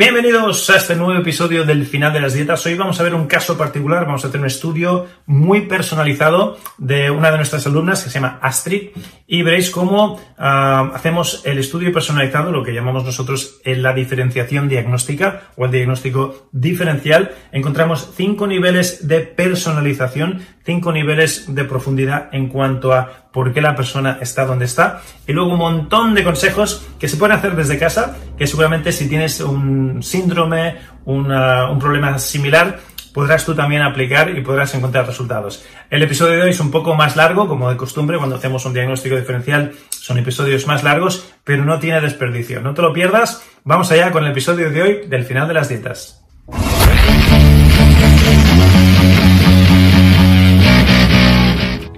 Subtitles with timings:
[0.00, 2.64] Bienvenidos a este nuevo episodio del final de las dietas.
[2.64, 7.10] Hoy vamos a ver un caso particular, vamos a tener un estudio muy personalizado de
[7.10, 8.92] una de nuestras alumnas que se llama Astrid
[9.26, 15.50] y veréis cómo uh, hacemos el estudio personalizado, lo que llamamos nosotros la diferenciación diagnóstica
[15.56, 17.32] o el diagnóstico diferencial.
[17.52, 23.76] Encontramos cinco niveles de personalización, cinco niveles de profundidad en cuanto a por qué la
[23.76, 25.02] persona está donde está.
[25.26, 29.08] Y luego un montón de consejos que se pueden hacer desde casa, que seguramente si
[29.08, 32.80] tienes un síndrome, un problema similar,
[33.12, 35.64] podrás tú también aplicar y podrás encontrar resultados.
[35.90, 38.74] El episodio de hoy es un poco más largo, como de costumbre, cuando hacemos un
[38.74, 42.60] diagnóstico diferencial son episodios más largos, pero no tiene desperdicio.
[42.60, 43.44] No te lo pierdas.
[43.64, 46.24] Vamos allá con el episodio de hoy del final de las dietas.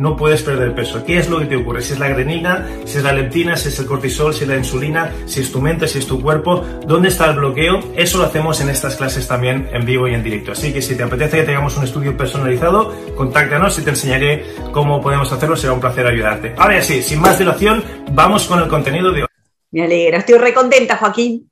[0.00, 1.04] no puedes perder peso.
[1.04, 1.82] ¿Qué es lo que te ocurre?
[1.82, 4.56] Si es la grenina, si es la leptina, si es el cortisol, si es la
[4.56, 7.80] insulina, si es tu mente, si es tu cuerpo, ¿dónde está el bloqueo?
[7.94, 10.52] Eso lo hacemos en estas clases también en vivo y en directo.
[10.52, 15.02] Así que si te apetece que tengamos un estudio personalizado, contáctanos y te enseñaré cómo
[15.02, 15.54] podemos hacerlo.
[15.54, 16.54] Será un placer ayudarte.
[16.56, 19.28] Ahora sí, sin más dilación, vamos con el contenido de hoy.
[19.70, 21.50] Me alegra, estoy recontenta, Joaquín.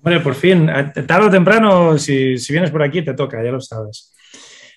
[0.00, 0.70] Bueno, por fin,
[1.04, 4.14] tarde o temprano, si, si vienes por aquí, te toca, ya lo sabes.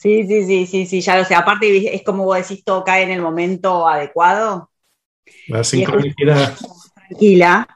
[0.01, 1.35] Sí, sí, sí, sí, sí, ya lo sé.
[1.35, 4.71] Aparte, es como vos decís, todo cae en el momento adecuado.
[5.47, 6.57] La sincronicidad.
[6.95, 7.67] Tranquila,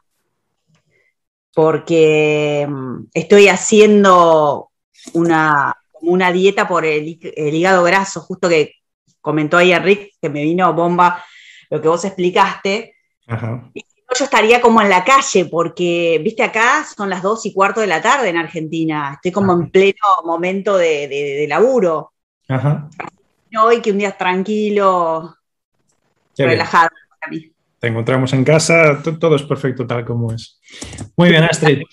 [1.54, 4.72] porque mm, estoy haciendo
[5.14, 8.72] una, una dieta por el, el, hígado graso, justo que
[9.22, 11.24] comentó ahí Rick, que me vino bomba
[11.70, 12.96] lo que vos explicaste.
[13.28, 13.70] Ajá.
[13.76, 13.86] Y
[14.18, 17.88] yo estaría como en la calle, porque, viste, acá son las dos y cuarto de
[17.88, 19.12] la tarde en Argentina.
[19.14, 19.62] Estoy como Ajá.
[19.62, 22.14] en pleno momento de, de, de laburo.
[22.48, 22.90] Ajá.
[23.62, 25.38] Hoy que un día tranquilo,
[26.36, 26.90] Qué relajado
[27.20, 27.52] para mí.
[27.80, 30.60] Te encontramos en casa, todo es perfecto tal como es.
[31.16, 31.84] Muy bien, Astrid.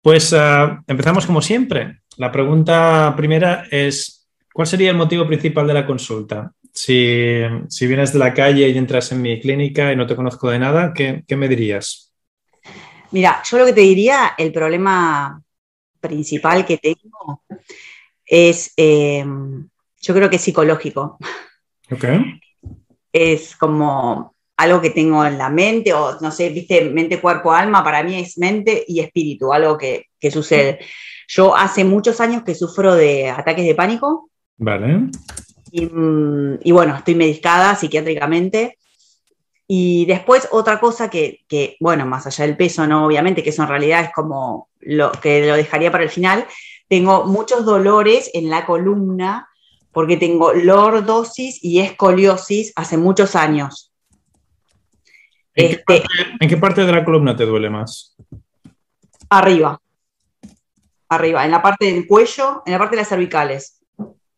[0.00, 2.00] Pues uh, empezamos como siempre.
[2.16, 6.52] La pregunta primera es, ¿cuál sería el motivo principal de la consulta?
[6.72, 10.50] Si, si vienes de la calle y entras en mi clínica y no te conozco
[10.50, 12.12] de nada, ¿qué, qué me dirías?
[13.10, 15.42] Mira, yo lo que te diría, el problema
[16.00, 17.42] principal que tengo
[18.24, 19.24] es, eh,
[20.02, 21.18] yo creo que es psicológico.
[21.90, 22.04] Ok.
[23.12, 27.82] Es como algo que tengo en la mente, o no sé, viste, mente, cuerpo, alma,
[27.82, 30.80] para mí es mente y espíritu, algo que, que sucede.
[31.28, 34.30] Yo hace muchos años que sufro de ataques de pánico.
[34.58, 35.08] Vale.
[35.70, 38.78] Y, mm, y bueno, estoy medicada psiquiátricamente.
[39.66, 43.06] Y después otra cosa que, que, bueno, más allá del peso, ¿no?
[43.06, 46.46] Obviamente, que eso en realidad es como lo que lo dejaría para el final,
[46.88, 49.48] tengo muchos dolores en la columna
[49.92, 53.92] porque tengo lordosis y escoliosis hace muchos años.
[55.54, 56.06] ¿En, este, qué parte,
[56.40, 58.16] ¿En, qué parte, de la columna te duele más?
[59.28, 59.80] Arriba.
[61.10, 63.82] Arriba, en la parte del cuello, en la parte de las cervicales.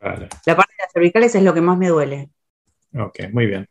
[0.00, 0.28] Vale.
[0.44, 2.30] La parte de las cervicales es lo que más me duele.
[2.98, 3.68] Ok, muy bien.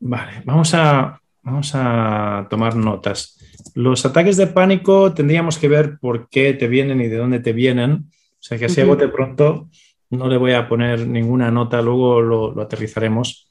[0.00, 3.38] Vale, vamos a, vamos a tomar notas.
[3.74, 7.52] Los ataques de pánico tendríamos que ver por qué te vienen y de dónde te
[7.52, 8.10] vienen.
[8.38, 9.68] O sea que así a bote pronto
[10.10, 13.48] no le voy a poner ninguna nota, luego lo, lo aterrizaremos.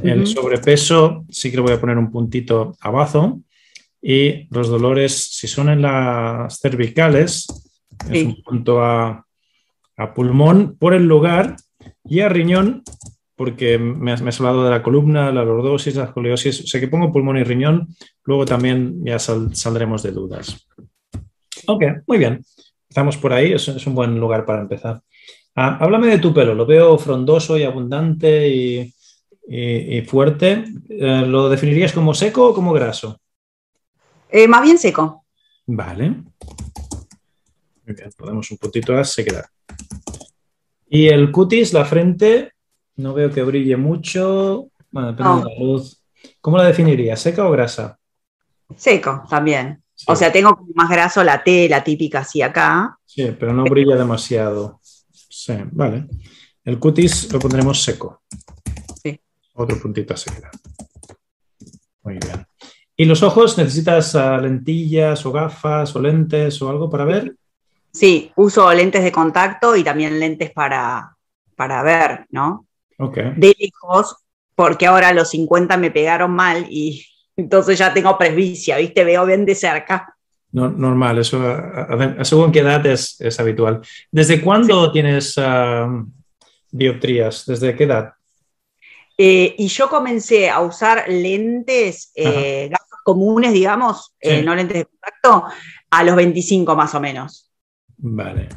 [0.00, 0.12] Uh -huh.
[0.12, 3.40] El sobrepeso sí que le voy a poner un puntito abajo.
[4.00, 7.46] Y los dolores, si son en las cervicales,
[8.06, 8.18] sí.
[8.18, 9.26] es un punto a,
[9.96, 11.56] a, pulmón por el lugar
[12.04, 12.84] y a riñón,
[13.34, 16.62] porque me has, me has, hablado de la columna, la lordosis, la escoliosis.
[16.62, 17.88] O sea que pongo pulmón y riñón,
[18.24, 20.66] luego también ya sal, saldremos de dudas.
[21.66, 22.44] Ok, muy bien.
[22.88, 25.02] Empezamos por ahí, es, es un buen lugar para empezar.
[25.60, 28.94] Ah, háblame de tu pelo, lo veo frondoso y abundante y,
[29.48, 30.64] y, y fuerte.
[30.88, 33.18] Eh, ¿Lo definirías como seco o como graso?
[34.30, 35.24] Eh, más bien seco.
[35.66, 36.10] Vale.
[36.10, 39.46] Muy bien, podemos un poquito a sequedad.
[40.88, 42.52] Y el cutis, la frente,
[42.94, 44.68] no veo que brille mucho.
[44.92, 45.40] Bueno, depende no.
[45.40, 46.00] de la luz.
[46.40, 47.18] ¿Cómo la definirías?
[47.18, 47.98] ¿Seca o grasa?
[48.76, 49.82] Seco, también.
[49.92, 50.06] Sí.
[50.06, 52.96] O sea, tengo más graso la T, la típica así acá.
[53.04, 54.78] Sí, pero no brilla demasiado.
[55.38, 56.08] Sí, vale.
[56.64, 58.22] El cutis lo pondremos seco.
[59.00, 59.20] Sí.
[59.54, 60.50] Otro puntito a sequedad.
[62.02, 62.44] Muy bien.
[62.96, 67.36] ¿Y los ojos necesitas uh, lentillas o gafas o lentes o algo para ver?
[67.92, 71.16] Sí, uso lentes de contacto y también lentes para,
[71.54, 72.66] para ver, ¿no?
[72.98, 73.18] Ok.
[73.36, 74.16] De lejos,
[74.56, 77.06] porque ahora los 50 me pegaron mal y
[77.36, 79.04] entonces ya tengo presbicia, ¿viste?
[79.04, 80.17] Veo bien de cerca.
[80.50, 81.38] No, normal, eso
[82.22, 83.82] según qué edad es, es habitual.
[84.10, 84.92] ¿Desde cuándo sí.
[84.92, 86.06] tienes uh,
[86.70, 87.44] dioptrías?
[87.46, 88.14] ¿Desde qué edad?
[89.16, 94.30] Eh, y yo comencé a usar lentes, eh, gafas comunes, digamos, sí.
[94.30, 95.44] eh, no lentes de contacto,
[95.90, 97.50] a los 25 más o menos.
[97.96, 98.48] Vale.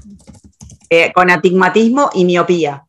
[1.13, 2.85] Con atigmatismo y miopía.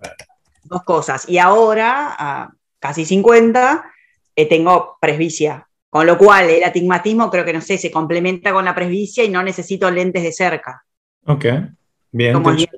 [0.00, 0.16] Vale.
[0.64, 1.28] Dos cosas.
[1.28, 3.84] Y ahora, a casi 50,
[4.36, 5.67] eh, tengo presbicia.
[5.90, 9.30] Con lo cual, el atigmatismo creo que, no sé, se complementa con la presbicia y
[9.30, 10.84] no necesito lentes de cerca.
[11.24, 11.46] Ok,
[12.12, 12.34] bien.
[12.34, 12.68] Como bien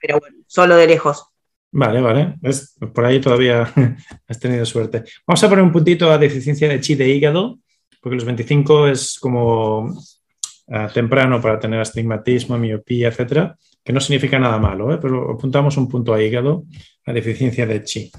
[0.00, 1.28] pero bueno, solo de lejos.
[1.70, 2.34] Vale, vale.
[2.42, 3.72] Es, por ahí todavía
[4.28, 5.04] has tenido suerte.
[5.26, 7.58] Vamos a poner un puntito a deficiencia de chi de hígado,
[8.00, 14.38] porque los 25 es como uh, temprano para tener astigmatismo, miopía, etcétera, que no significa
[14.38, 14.98] nada malo, ¿eh?
[15.00, 16.64] pero apuntamos un punto a hígado,
[17.04, 18.10] a deficiencia de chi.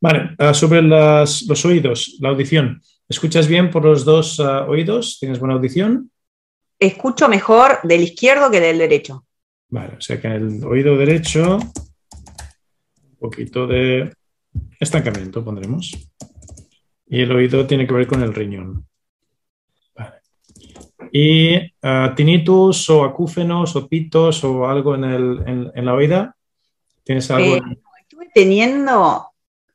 [0.00, 2.80] Vale, uh, sobre las, los oídos, la audición.
[3.08, 5.18] ¿Escuchas bien por los dos uh, oídos?
[5.20, 6.10] ¿Tienes buena audición?
[6.78, 9.24] Escucho mejor del izquierdo que del derecho.
[9.68, 14.12] Vale, o sea que en el oído derecho un poquito de
[14.80, 15.92] estancamiento pondremos.
[17.06, 18.86] Y el oído tiene que ver con el riñón.
[19.94, 20.16] Vale.
[21.12, 26.36] Y uh, tinnitus o acúfenos o pitos o algo en, el, en, en la oída.
[27.04, 27.56] ¿Tienes algo?
[27.56, 27.62] Eh,
[28.00, 29.28] estuve teniendo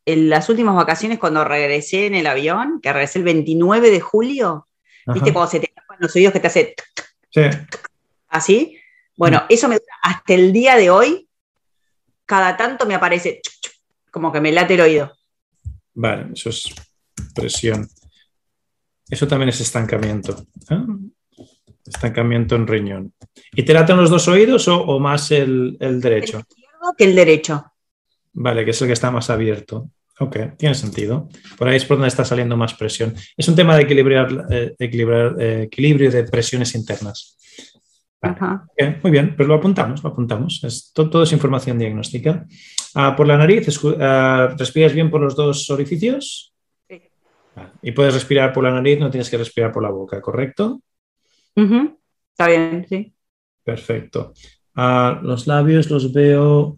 [0.05, 4.67] en las últimas vacaciones cuando regresé en el avión, que regresé el 29 de julio,
[5.05, 5.13] Ajá.
[5.13, 6.75] ¿viste cuando se te tapan los oídos que te hace
[7.29, 7.41] sí.
[8.27, 8.77] así?
[9.15, 9.45] Bueno, mm.
[9.49, 11.27] eso me hasta el día de hoy,
[12.25, 13.41] cada tanto me aparece
[14.09, 15.11] como que me late el oído.
[15.93, 16.73] Vale, eso es
[17.35, 17.87] presión.
[19.09, 20.45] Eso también es estancamiento.
[20.69, 20.79] ¿eh?
[21.85, 23.13] Estancamiento en riñón.
[23.53, 26.37] ¿Y te laten los dos oídos o, o más el, el derecho?
[26.37, 27.70] El izquierdo que el derecho.
[28.33, 29.89] Vale, que es el que está más abierto.
[30.19, 31.29] Ok, tiene sentido.
[31.57, 33.15] Por ahí es por donde está saliendo más presión.
[33.35, 37.37] Es un tema de equilibrar, eh, equilibrar eh, equilibrio de presiones internas.
[38.21, 38.35] Vale.
[38.71, 40.63] Okay, muy bien, pues lo apuntamos, lo apuntamos.
[40.63, 42.45] Es, todo, todo, es información diagnóstica.
[42.93, 46.53] Uh, por la nariz, uh, ¿respiras bien por los dos orificios?
[46.87, 47.01] Sí.
[47.55, 47.71] Vale.
[47.81, 50.81] Y puedes respirar por la nariz, no tienes que respirar por la boca, ¿correcto?
[51.55, 51.97] Uh -huh.
[52.31, 53.11] Está bien, sí.
[53.63, 54.33] Perfecto.
[54.75, 56.77] Uh, los labios los veo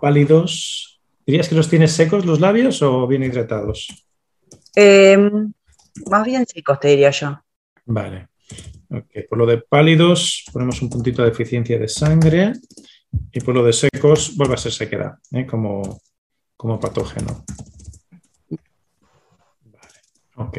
[0.00, 1.00] Pálidos.
[1.26, 3.88] ¿Dirías que los tienes secos los labios o bien hidratados?
[4.76, 5.16] Eh,
[6.10, 7.40] más bien secos, te diría yo.
[7.86, 8.28] Vale.
[8.90, 9.22] Okay.
[9.24, 12.52] Por lo de pálidos, ponemos un puntito de eficiencia de sangre.
[13.32, 15.46] Y por lo de secos, vuelve a ser sequedad, ¿eh?
[15.46, 16.00] como,
[16.56, 17.44] como patógeno.
[18.50, 20.00] Vale.
[20.36, 20.58] Ok.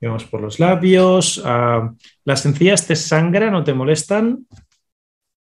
[0.00, 1.38] Y vamos por los labios.
[1.38, 4.46] Uh, ¿Las encías te sangran o te molestan?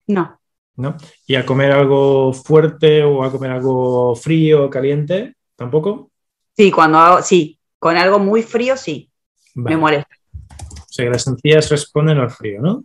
[0.07, 0.38] No.
[0.78, 0.97] ¿No?
[1.26, 6.11] Y a comer algo fuerte o a comer algo frío, caliente, ¿tampoco?
[6.56, 9.11] Sí, cuando hago, sí, con algo muy frío, sí,
[9.54, 10.14] me molesta.
[10.40, 12.85] O sea que las encías responden al frío, ¿no?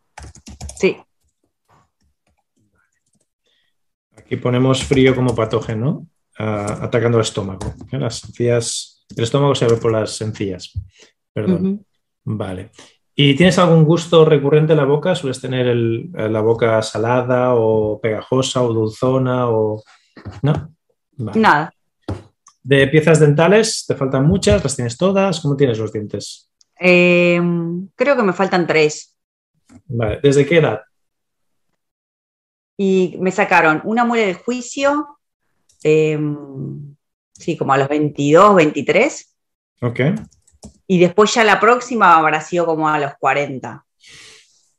[0.77, 0.97] Sí.
[4.17, 7.73] Aquí ponemos frío como patógeno, atacando el estómago.
[7.91, 10.73] Las encías, el estómago se ve por las encías.
[11.31, 11.85] Perdón.
[12.23, 12.71] Vale.
[13.15, 15.13] ¿Y tienes algún gusto recurrente en la boca?
[15.13, 19.83] ¿Sueles tener la boca salada o pegajosa o dulzona o
[20.41, 20.73] no?
[21.17, 21.73] Nada.
[22.63, 24.63] ¿De piezas dentales te faltan muchas?
[24.63, 25.41] ¿Las tienes todas?
[25.41, 26.49] ¿Cómo tienes los dientes?
[26.75, 29.15] Em, creo que me faltan tres.
[29.85, 30.19] Vale.
[30.23, 30.81] ¿Desde qué edad?
[32.77, 35.19] Y me sacaron una muela de juicio,
[35.83, 36.95] em,
[37.33, 39.35] sí, como a los 22, 23.
[39.81, 39.99] Ok.
[40.93, 43.83] Y después ya la próxima habrá sido como a los 40.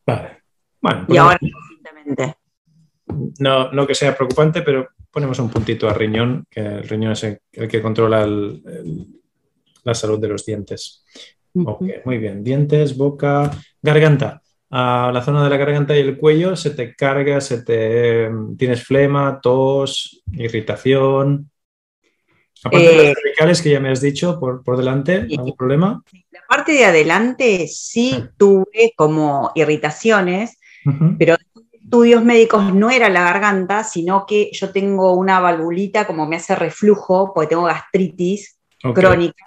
[0.06, 0.42] Vale.
[0.80, 1.40] Bueno, y ahora.
[3.40, 7.24] No, no que sea preocupante, pero ponemos un puntito a riñón, que el riñón es
[7.24, 8.28] el, que controla
[9.82, 11.04] la salud de los dientes.
[11.52, 12.44] Ok, muy bien.
[12.44, 13.50] Dientes, boca,
[13.82, 14.40] garganta.
[14.70, 18.84] A la zona de la garganta y el cuello se te carga, se te tienes
[18.84, 21.50] flema, tos, irritación.
[22.64, 26.02] Aparte de las eh, cervicales que ya me has dicho por, por delante, ¿algún problema?
[26.30, 30.58] La parte de adelante sí tuve como irritaciones,
[31.18, 31.36] pero
[31.72, 36.54] estudios médicos no era la garganta, sino que yo tengo una valvulita como me hace
[36.54, 38.58] reflujo, porque tengo gastritis
[38.94, 39.44] crónica.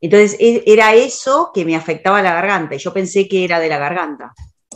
[0.00, 3.68] Entonces e, era eso que me afectaba la garganta y yo pensé que era de
[3.68, 4.32] la garganta.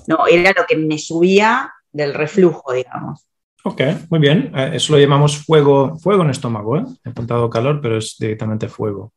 [0.07, 3.28] No, era lo que me subía del reflujo, digamos.
[3.65, 4.53] Ok, muy bien.
[4.55, 6.79] Eh, eso lo llamamos fuego, fuego en estómago.
[6.79, 6.85] ¿eh?
[7.05, 9.13] He apuntado calor, pero es directamente fuego.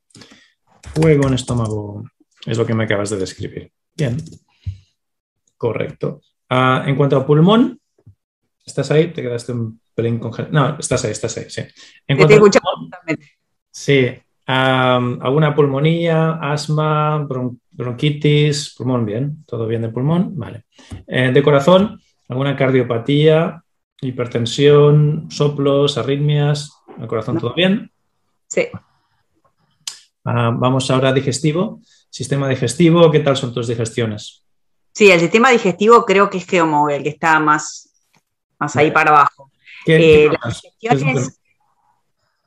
[0.96, 2.04] Fuego en estómago
[2.46, 3.72] es lo que me acabas de describir.
[3.96, 4.18] Bien.
[5.58, 6.22] Correcto.
[6.50, 7.82] Ah, en cuanto a pulmón,
[8.66, 9.08] ¿Estás ahí?
[9.12, 10.54] Te quedaste un pelín congelado.
[10.54, 11.62] No, estás ahí, estás ahí, sí.
[12.08, 12.40] En te
[13.72, 14.08] Sí.
[14.46, 17.26] ¿Alguna pulmonía, asma,
[17.72, 19.44] bronquitis, pulmón bien?
[19.46, 20.38] ¿Todo bien de pulmón?
[20.38, 20.66] Vale.
[21.08, 23.61] Eh, de corazón, ¿alguna cardiopatía,
[24.02, 26.72] hipertensión, soplos, arritmias?
[27.00, 27.92] ¿El corazón todo bien?
[28.48, 28.68] Sí.
[30.26, 31.82] Ah, vamos ahora a digestivo.
[32.10, 34.44] Sistema digestivo, ¿qué tal son tus digestiones?
[34.94, 37.92] Sí, el sistema digestivo creo que es como el que está más
[38.62, 39.52] más ahí para abajo.
[39.88, 41.40] Eh, las digestiones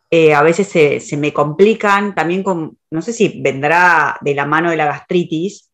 [0.09, 4.71] eh, a veces se, me complican, también con, no sé si vendrá de la mano
[4.71, 5.73] de la gastritis,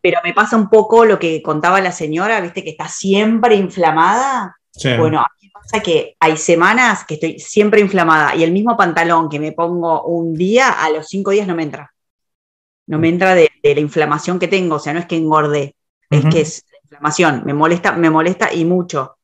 [0.00, 4.56] pero me pasa un poco lo que contaba la señora, viste que está siempre inflamada.
[4.98, 8.76] Bueno, a mí me pasa que hay semanas que estoy siempre inflamada y el mismo
[8.76, 11.92] pantalón que me pongo un día, a los cinco días no me entra.
[12.86, 15.76] No me entra de, la inflamación que tengo, o sea, no es que engorde,
[16.08, 19.16] es que es inflamación, me molesta, me molesta y mucho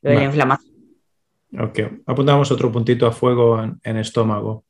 [0.00, 0.72] de la inflamación.
[1.58, 4.64] Ok, apuntamos otro puntito a fuego en, estómago.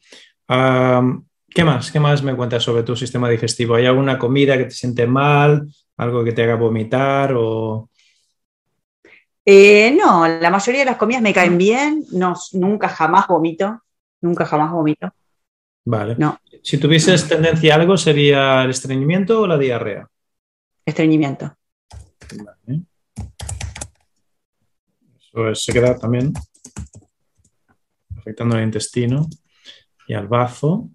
[0.48, 1.92] ¿Qué más?
[1.92, 3.74] ¿Qué más me cuentas sobre tu sistema digestivo?
[3.74, 5.66] ¿Hay alguna comida que te siente mal?
[5.98, 7.34] ¿Algo que te haga vomitar?
[7.36, 7.90] O...
[9.44, 12.04] Eh, no, la mayoría de las comidas me caen bien.
[12.12, 13.82] No, nunca jamás vomito.
[14.20, 15.12] Nunca jamás vomito.
[15.84, 16.14] Vale.
[16.16, 16.38] No.
[16.62, 20.08] Si tuvieses tendencia a algo, ¿sería el estreñimiento o la diarrea?
[20.84, 21.56] Estreñimiento.
[22.36, 22.82] Vale.
[25.32, 26.32] Pues se queda también
[28.16, 29.26] afectando al intestino
[30.06, 30.88] y al bazo.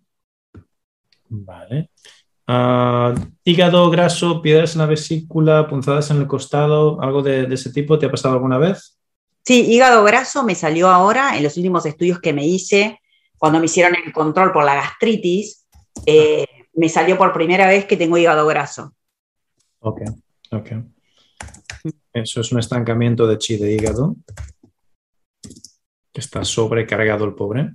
[1.30, 1.92] Vale.
[2.50, 3.14] Ah,
[3.44, 8.06] hígado graso, piedras en la vesícula, punzadas en el costado, algo de, ese tipo, ¿te
[8.06, 8.98] ha pasado alguna vez?
[9.46, 13.02] Sí, hígado graso me salió ahora en los últimos estudios que me hice,
[13.38, 15.68] cuando me hicieron el control por la gastritis,
[16.06, 18.94] eh, me salió por primera vez que tengo hígado graso.
[19.80, 20.02] Ok,
[20.52, 20.70] ok.
[22.14, 24.16] Eso es un estancamiento de chi de hígado.
[26.14, 27.74] Que está sobrecargado el pobre.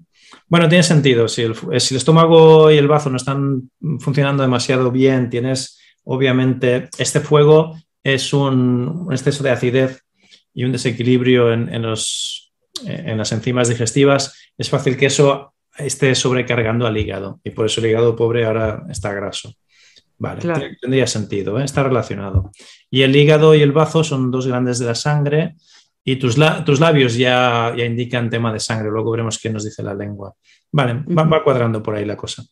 [0.52, 1.28] Bueno, tiene sentido.
[1.28, 6.90] Si el, si el, estómago y el bazo no están funcionando demasiado bien, tienes, obviamente,
[6.98, 10.04] este fuego es un, exceso de acidez
[10.52, 12.52] y un desequilibrio en, los,
[12.84, 14.52] en las enzimas digestivas.
[14.58, 18.82] Es fácil que eso esté sobrecargando al hígado y por eso el hígado pobre ahora
[18.90, 19.54] está graso.
[20.18, 21.64] Vale, tendría sentido, ¿eh?
[21.64, 22.50] está relacionado.
[22.90, 25.56] Y el hígado y el bazo son dos grandes de la sangre
[26.04, 29.82] y tus, tus labios ya, ya, indican tema de sangre, luego veremos qué nos dice
[29.82, 30.34] la lengua.
[30.72, 32.42] Vale, va, cuadrando por ahí la cosa.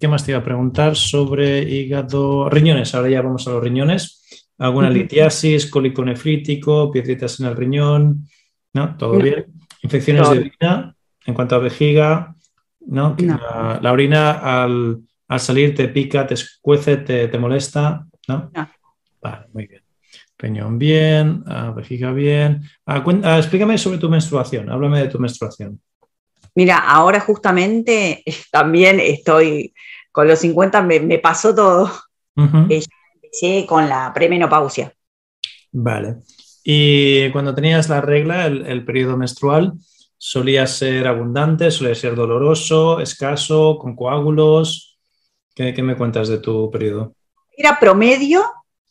[0.00, 2.48] ¿Qué más te iba a preguntar sobre hígado?
[2.48, 4.48] Riñones, ahora ya vamos a los riñones.
[4.58, 8.28] ¿Alguna litiasis, cólico nefrítico, piedritas en el riñón?
[8.74, 8.96] ¿No?
[8.96, 9.46] ¿Todo bien?
[9.82, 10.94] ¿Infecciones de orina?
[11.26, 12.34] En cuanto a vejiga,
[12.86, 13.16] ¿no?
[13.18, 18.50] la orina al al salir te pica, te escuece, te, molesta, ¿no?
[19.22, 19.79] Vale, muy bien.
[20.40, 22.62] Peñón bien, ah, vejiga bien.
[22.86, 25.78] Ah, ah, explícame sobre tu menstruación, háblame de tu menstruación.
[26.54, 29.74] Mira, ahora justamente también estoy
[30.10, 31.90] con los 50, me, pasó todo.
[32.36, 34.90] empecé con la premenopausia.
[35.72, 36.16] Vale.
[36.64, 39.74] Y cuando tenías la regla, el, periodo menstrual,
[40.16, 44.98] ¿solía ser abundante, solía ser doloroso, escaso, con coágulos?
[45.54, 47.14] ¿Qué, me cuentas de tu periodo?
[47.54, 48.42] Era promedio,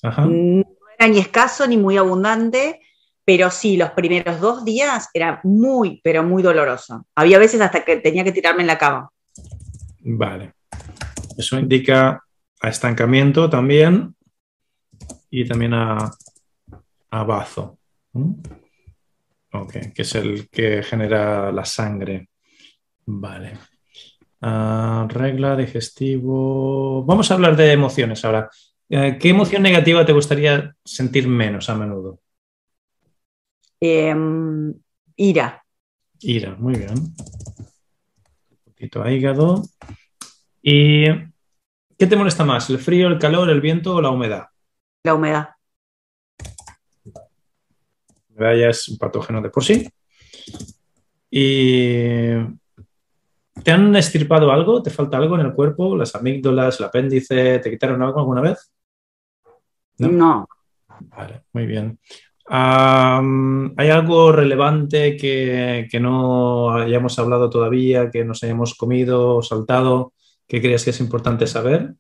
[0.04, 2.82] no era ni escaso ni muy abundante,
[3.24, 7.06] pero sí, los primeros dos días era muy, pero muy doloroso.
[7.16, 9.10] Había veces hasta que tenía que tirarme en la cama.
[10.02, 10.54] Vale.
[11.38, 12.24] Eso indica
[12.62, 14.16] a estancamiento también
[15.30, 16.12] y también a,
[17.12, 17.78] a bazo.
[19.52, 22.30] Ok, que es el que genera la sangre.
[23.06, 23.58] Vale.
[24.42, 27.04] Ah, regla, digestivo.
[27.04, 28.50] Vamos a hablar de emociones ahora.
[28.92, 32.20] Eh, ¿Qué emoción negativa te gustaría sentir menos a menudo?
[33.80, 34.74] Em,
[35.16, 35.64] ira.
[36.22, 36.98] Ira, muy bien.
[36.98, 39.62] Un poquito a hígado.
[40.64, 41.06] ¿Y
[41.98, 42.68] qué te molesta más?
[42.72, 44.48] ¿El frío, el calor, el viento o la humedad?
[45.04, 45.50] La humedad.
[47.06, 47.22] La
[48.36, 49.88] humedad ya es un patógeno de por sí.
[51.30, 52.32] ¿Y
[53.64, 54.82] te han estirpado algo?
[54.82, 55.96] ¿Te falta algo en el cuerpo?
[55.96, 57.60] ¿Las amígdalas, el apéndice?
[57.60, 58.72] ¿Te quitaron algo alguna vez?
[60.00, 60.10] No.
[60.10, 60.48] no.
[61.02, 62.00] Vale, muy bien.
[62.52, 70.14] ¿Hay algo relevante que, no hayamos hablado todavía, que nos hayamos comido o saltado,
[70.48, 71.94] que creas que es importante saber?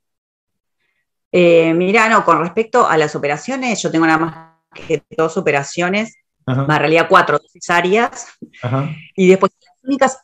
[1.31, 6.15] Eh, mira, no, con respecto a las operaciones, yo tengo nada más que dos operaciones,
[6.47, 8.27] en realidad cuatro cesáreas,
[9.15, 10.19] y después las únicas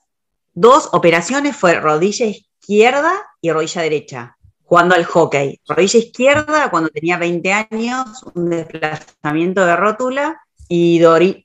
[0.53, 4.34] dos operaciones fue rodilla izquierda y rodilla derecha
[4.65, 5.59] jugando al hockey.
[5.67, 11.01] Rodilla izquierda cuando tenía 20 años, un desplazamiento de rótula, y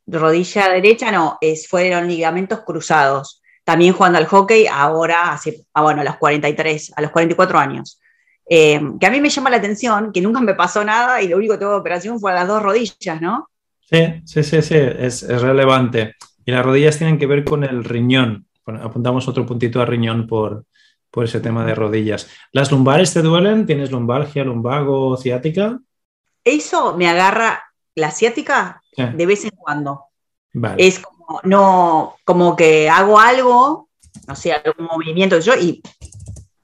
[0.06, 3.42] rodilla derecha no, es, fueron ligamentos cruzados.
[3.64, 8.00] También jugando al hockey ahora, hace, ah, bueno, a los 43, a los 44 años.
[8.48, 11.36] Eh, que a mí me llama la atención, que nunca me pasó nada y lo
[11.36, 13.48] único que tuve operación fue a las dos rodillas, ¿no?
[13.78, 16.16] Sí, sí, sí, sí, es, es relevante.
[16.44, 18.46] Y las rodillas tienen que ver con el riñón.
[18.66, 20.64] apuntamos otro puntito a riñón por,
[21.10, 22.28] por ese tema de rodillas.
[22.52, 23.66] ¿Las lumbares te duelen?
[23.66, 25.80] ¿Tienes lumbalgia, lumbago, ciática?
[26.44, 30.04] Eso me agarra la ciática de vez en cuando.
[30.76, 33.88] Es como, no, como que hago algo,
[34.26, 35.82] no sé, algún movimiento yo y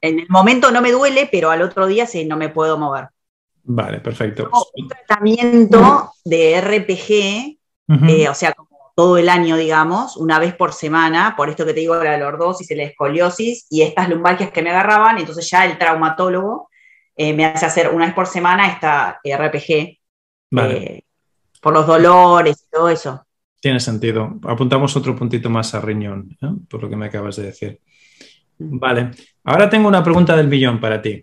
[0.01, 3.09] en el momento no me duele, pero al otro día sí no me puedo mover.
[3.65, 4.51] Vale, perfecto.
[4.75, 7.59] un tratamiento de RPG,
[8.09, 8.55] eh, o sea,
[8.97, 12.67] todo el año, digamos, una vez por semana, por esto que te digo, la lordosis,
[12.75, 16.71] la escoliosis y estas lumbalgias que me agarraban, entonces ya el traumatólogo
[17.15, 19.99] eh, me hace hacer una vez por semana esta RPG
[20.51, 21.03] eh,
[21.61, 23.23] por los dolores y todo eso.
[23.61, 24.41] Tiene sentido.
[24.45, 26.49] Apuntamos otro puntito más a riñón, ¿eh?
[26.67, 27.81] por lo que me acabas de decir.
[28.59, 28.79] Mm.
[28.79, 29.11] Vale.
[29.45, 31.23] Ahora tengo una pregunta del millón para ti.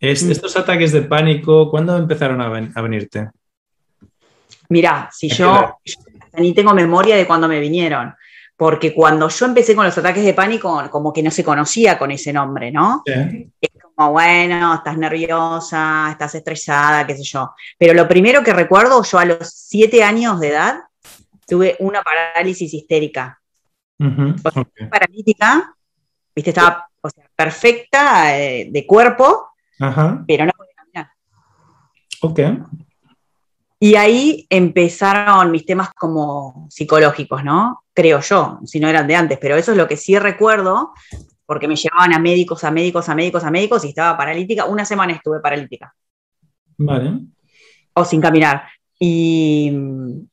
[0.00, 0.06] Mm.
[0.10, 3.30] estos ataques de pánico, ¿cuándo empezaron a, a venirte?
[4.68, 5.78] Mira, si yo,
[6.34, 8.14] ni tengo memoria de cuándo me vinieron,
[8.56, 12.10] porque cuando yo empecé con los ataques de pánico, como que no se conocía con
[12.10, 13.02] ese nombre, ¿no?
[13.04, 17.54] Es como, bueno, estás nerviosa, estás estresada, qué sé yo.
[17.76, 20.80] Pero lo primero que recuerdo, yo a los siete años de edad,
[21.46, 23.40] tuve una parálisis histérica.
[24.90, 25.74] Paralítica,
[26.34, 26.88] viste, estaba
[27.34, 29.48] perfecta eh, de cuerpo,
[30.26, 31.10] pero no podía caminar.
[32.20, 32.40] Ok.
[33.82, 37.82] Y ahí empezaron mis temas como psicológicos, ¿no?
[37.92, 40.92] Creo yo, si no eran de antes, pero eso es lo que sí recuerdo,
[41.46, 44.66] porque me llevaban a médicos, a médicos, a médicos, a médicos y estaba paralítica.
[44.66, 45.92] Una semana estuve paralítica.
[46.78, 47.22] Vale.
[47.94, 48.68] O sin caminar.
[49.00, 49.72] Y,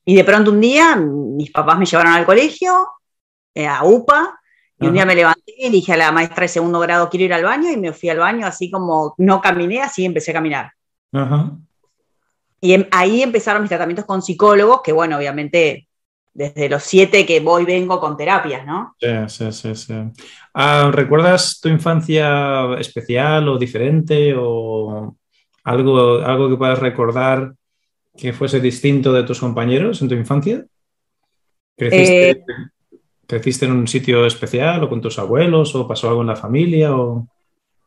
[0.06, 2.88] de pronto un día mis papás me llevaron al colegio,
[3.56, 4.40] eh, a UPA,
[4.80, 7.34] y un día me levanté y dije a la maestra de segundo grado, quiero ir
[7.34, 10.72] al baño, y me fui al baño así como no caminé, así empecé a caminar.
[11.12, 11.58] Ajá.
[12.62, 15.88] Y em, ahí empezaron mis tratamientos con psicólogos, que bueno, obviamente
[16.34, 18.96] desde los siete que voy vengo con terapias, ¿no?
[19.00, 19.76] Sí, sí, sí.
[19.76, 19.94] sí.
[20.54, 25.18] Ah, ¿Recuerdas tu infancia especial o diferente o
[25.64, 27.54] algo, algo que puedas recordar
[28.16, 30.66] que fuese distinto de tus compañeros en tu infancia?
[31.76, 32.44] ¿Creciste, eh,
[33.26, 36.96] ¿Creciste, en un sitio especial o con tus abuelos o pasó algo en la familia?
[36.96, 37.28] O...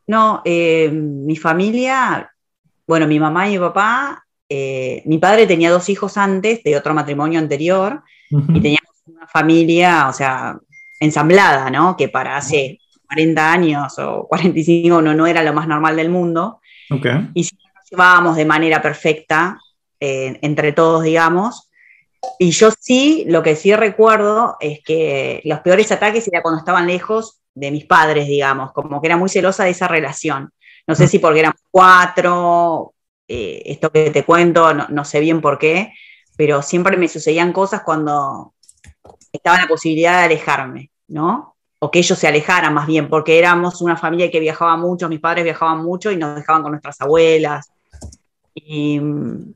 [0.07, 2.31] No, eh, mi familia,
[2.87, 6.93] bueno, mi mamá y mi papá eh, mi padre tenía dos hijos antes de otro
[6.93, 10.57] matrimonio anterior y teníamos una familia, o sea,
[10.99, 11.95] ensamblada, ¿no?
[11.95, 16.59] Que para hace 40 años o 45 no, no era lo más normal del mundo.
[17.33, 19.59] Y si nos llevábamos de manera perfecta
[19.99, 21.69] eh, entre todos, digamos.
[22.39, 26.87] Y yo sí, lo que sí recuerdo es que los peores ataques era cuando estaban
[26.87, 30.51] lejos de mis padres, digamos, como que era muy celosa de esa relación.
[30.87, 32.92] No sé si porque eran cuatro,
[33.27, 35.93] eh, esto que te cuento, no, sé bien por qué,
[36.35, 38.53] pero siempre me sucedían cosas cuando
[39.31, 41.55] estaba la posibilidad de alejarme, ¿no?
[41.79, 45.19] O que ellos se alejaran más bien, porque éramos una familia que viajaba mucho, mis
[45.19, 47.71] padres viajaban mucho y nos dejaban con nuestras abuelas.
[48.53, 49.53] Y mm,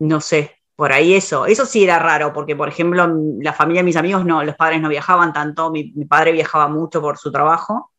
[0.00, 1.46] no sé, por ahí eso.
[1.46, 3.06] Eso sí era raro, porque por ejemplo,
[3.40, 7.00] la familia de mis amigos no, los padres no viajaban tanto, mi, padre viajaba mucho
[7.00, 7.92] por su trabajo,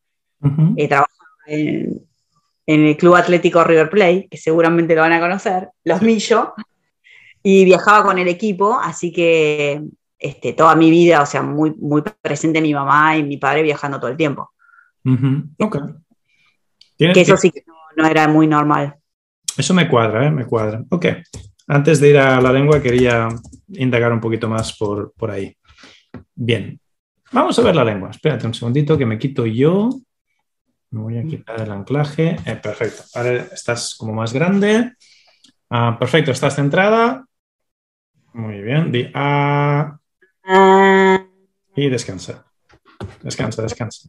[0.75, 1.15] eh, trabajaba
[1.47, 2.06] en,
[2.65, 6.54] el Club Atlético River Plate, que seguramente lo van a conocer, los Millo,
[7.43, 9.84] y viajaba con el equipo, así que
[10.17, 13.99] este, toda mi vida, o sea, muy, muy presente mi mamá y mi padre viajando
[13.99, 14.51] todo el tiempo.
[15.60, 15.78] Ok.
[16.97, 17.63] Que eso sí que
[17.95, 18.95] no, era muy normal.
[19.58, 20.32] Eso me cuadra, ¿eh?
[20.32, 20.84] me cuadra.
[20.89, 21.06] Ok.
[21.67, 23.28] Antes de ir a la lengua, quería
[23.69, 25.56] indagar un poquito más por, por ahí.
[26.34, 26.80] Bien,
[27.32, 28.10] vamos a ver la lengua.
[28.10, 29.89] Espérate un segundito que me quito yo.
[30.95, 32.38] Me voy a quitar el anclaje.
[32.45, 33.03] Eh, perfecto.
[33.15, 34.93] Ahora estás como más grande.
[35.69, 37.25] Ah, perfecto, estás centrada.
[38.31, 38.93] Muy bien.
[38.93, 39.99] Di a.
[41.75, 42.45] Y descansa.
[43.21, 44.08] Descansa, descansa.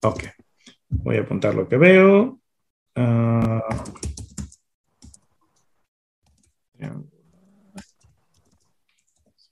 [0.00, 0.24] Ok.
[0.88, 2.40] Voy a apuntar lo que veo.
[2.96, 3.60] Uh,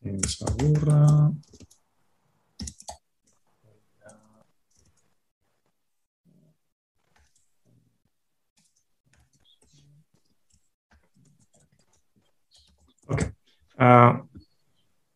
[0.02, 1.28] sin saburra.
[1.28, 1.49] Okay.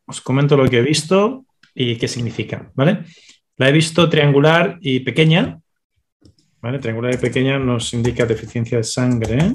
[0.06, 3.04] Os comento lo que he visto y qué significa, ¿vale?
[3.56, 5.60] La he visto triangular y pequeña,
[6.60, 6.78] ¿vale?
[6.78, 9.52] Triangular y pequeña nos indica deficiencia de sangre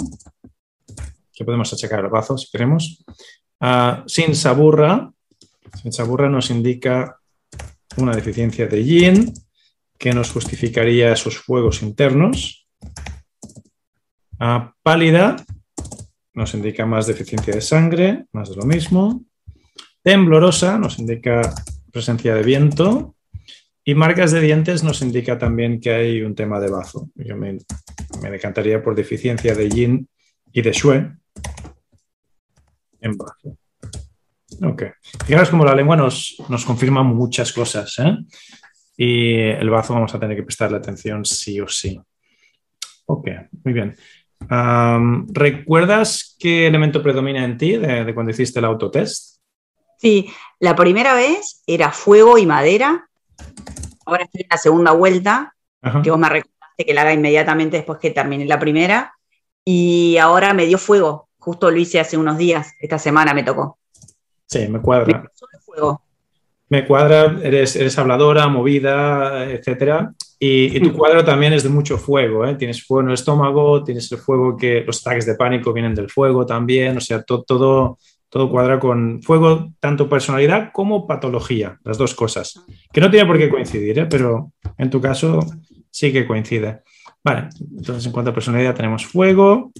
[1.33, 3.03] que podemos achacar el bazo si queremos.
[3.61, 5.11] Uh, sin saburra,
[5.81, 7.17] sin saburra nos indica
[7.97, 9.33] una deficiencia de yin
[9.97, 12.67] que nos justificaría esos fuegos internos.
[14.39, 15.35] Uh, pálida
[16.39, 19.25] nos indica más deficiencia de sangre, más de lo mismo.
[20.01, 21.41] Temblorosa nos indica
[21.91, 23.17] presencia de viento.
[23.83, 27.09] Y marcas de dientes nos indica también que hay un tema de bazo.
[27.15, 27.57] Yo me,
[28.21, 30.07] me decantaría por deficiencia de yin
[30.53, 31.11] y de shue,
[33.01, 33.57] en bajo.
[34.63, 34.83] Ok.
[35.25, 38.17] Fijaros como la lengua nos, confirma muchas cosas, ¿eh?
[38.95, 41.99] Y el bazo vamos a tener que prestarle atención sí o sí.
[43.07, 43.27] Ok,
[43.63, 43.95] muy bien.
[44.47, 49.37] ¿Recuerdas qué elemento predomina en ti de, cuando hiciste el autotest?
[49.97, 53.09] Sí, la primera vez era fuego y madera.
[54.05, 55.55] Ahora estoy en la segunda vuelta,
[56.03, 59.13] que vos me recordaste que la haga inmediatamente después que terminé la primera.
[59.65, 61.27] Y ahora me dio fuego.
[61.37, 63.77] Justo lo hice hace unos días, esta semana me tocó.
[64.45, 65.23] Sí, me cuadra.
[66.69, 70.13] Me, cuadra, eres, eres habladora, movida, etcétera.
[70.41, 72.55] Y, tu cuadro también es de mucho fuego, ¿eh?
[72.55, 76.09] Tienes fuego en el estómago, tienes el fuego que los ataques de pánico vienen del
[76.09, 77.97] fuego también, o sea, todo,
[78.29, 82.63] todo cuadra con fuego, tanto personalidad como patología, las dos cosas.
[82.93, 84.05] Que no tiene por qué coincidir, ¿eh?
[84.05, 85.39] pero en tu caso
[85.91, 86.83] sí que coincide.
[87.21, 89.73] Vale, entonces en cuanto a personalidad tenemos fuego,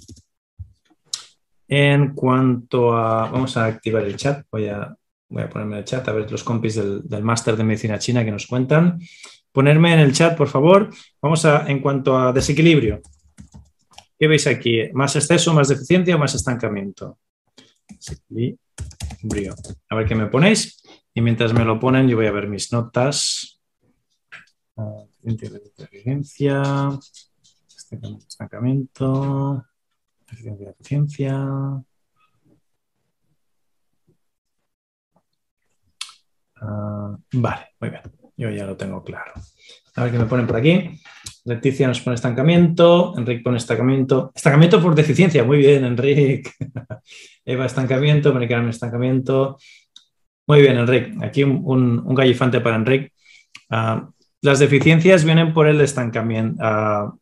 [1.69, 4.93] en cuanto a, vamos a activar el chat, voy a,
[5.30, 8.32] voy a ponerme el chat a ver los compis del, máster de medicina china que
[8.32, 9.00] nos cuentan.
[9.51, 10.89] Ponerme en el chat, por favor.
[11.21, 13.01] Vamos a, en cuanto a desequilibrio.
[14.17, 14.91] ¿Qué veis aquí?
[14.93, 17.19] ¿Más exceso, más deficiencia o más estancamiento?
[17.88, 19.55] Desequilibrio.
[19.89, 20.83] A ver qué me ponéis.
[21.13, 23.59] Y mientras me lo ponen, yo voy a ver mis notas.
[25.21, 26.62] Deficiencia,
[28.27, 29.65] estancamiento.
[30.31, 31.83] Eficiencia
[36.62, 38.18] ah, vale, muy bien.
[38.39, 39.34] Yo ya lo tengo claro.
[39.95, 40.97] A ver qué me ponen por aquí.
[41.43, 43.13] Leticia nos pone estancamiento.
[43.17, 44.32] Enrique pone estancamiento.
[44.34, 45.43] Estancamiento por deficiencia.
[45.43, 46.49] Muy bien, Enrique.
[47.45, 48.30] Eva, estancamiento.
[48.30, 49.58] Americano, estancamiento.
[50.47, 51.17] Muy bien, Enrique.
[51.21, 53.12] Aquí un, un, gallifante para Enrique.
[53.69, 54.10] Ah,
[54.41, 56.63] las deficiencias vienen por el estancamiento.
[56.63, 57.13] Ah,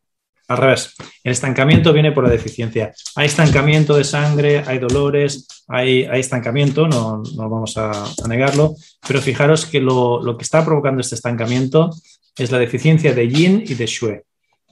[0.48, 2.94] al revés, el estancamiento viene por la deficiencia.
[3.16, 7.92] Hay estancamiento de sangre, hay dolores, hay, estancamiento, no, vamos a,
[8.28, 11.90] negarlo, pero fijaros que lo, que está provocando este estancamiento
[12.38, 14.20] es la deficiencia de yin y de shui.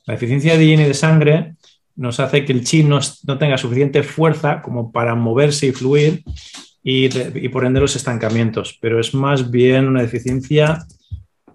[0.05, 1.55] La deficiencia de yin y de sangre
[1.97, 2.99] nos hace que el chi no,
[3.37, 6.23] tenga suficiente fuerza como para moverse y fluir
[6.83, 7.09] y,
[7.49, 10.85] por ende los estancamientos, pero es más bien una deficiencia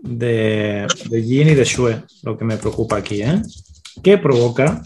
[0.02, 3.22] de, yin y de shui lo que me preocupa aquí.
[3.22, 3.40] ¿eh?
[4.02, 4.82] ¿Qué provoca,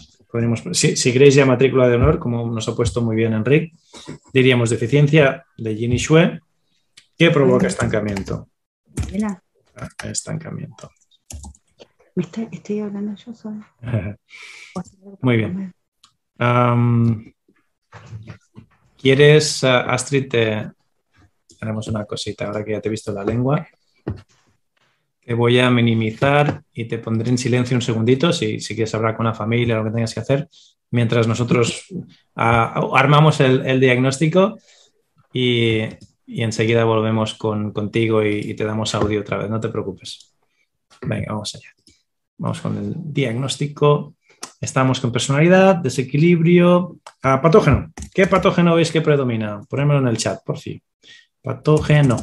[0.73, 3.71] si, si, queréis ya matrícula de honor, como nos ha puesto muy bien Enrique,
[4.33, 6.39] diríamos deficiencia de Yin y Shue
[7.17, 8.49] que provoca estancamiento.
[9.75, 10.89] Ah, estancamiento.
[12.15, 13.65] estoy, hablando yo solo.
[15.21, 15.73] muy bien.
[18.97, 20.71] ¿Quieres, ah, Astrid, te
[21.61, 23.65] haremos una cosita ahora que ya te he visto la lengua?
[25.25, 29.17] Te voy a minimizar y te pondré en silencio un segundito si, si quieres hablar
[29.17, 30.47] con la familia o lo que tengas que hacer,
[30.91, 31.87] mientras nosotros
[32.35, 34.57] armamos el, diagnóstico
[35.33, 35.81] y,
[36.27, 40.35] enseguida volvemos contigo y, te damos audio otra vez, no te preocupes.
[41.01, 41.69] Venga, vamos allá.
[42.37, 44.15] Vamos con el diagnóstico.
[44.61, 47.91] Estamos con personalidad, desequilibrio, ah, patógeno.
[48.13, 49.61] ¿Qué patógeno veis que predomina?
[49.69, 50.81] Ponémelo en el chat, por fin.
[51.41, 52.17] Patógeno.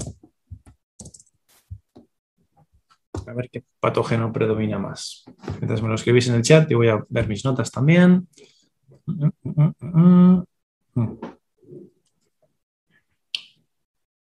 [3.27, 5.25] A ver qué patógeno predomina más.
[5.59, 8.29] Mientras me lo escribís en el chat, yo voy a ver mis notas también.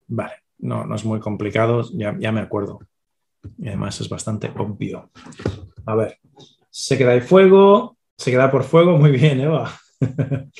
[0.08, 2.80] Vale, no, no es muy complicado, ya, ya me acuerdo.
[3.58, 5.10] Y además es bastante obvio.
[5.86, 6.18] A ver,
[6.70, 9.72] se queda de fuego, se queda por fuego, muy bien, Eva.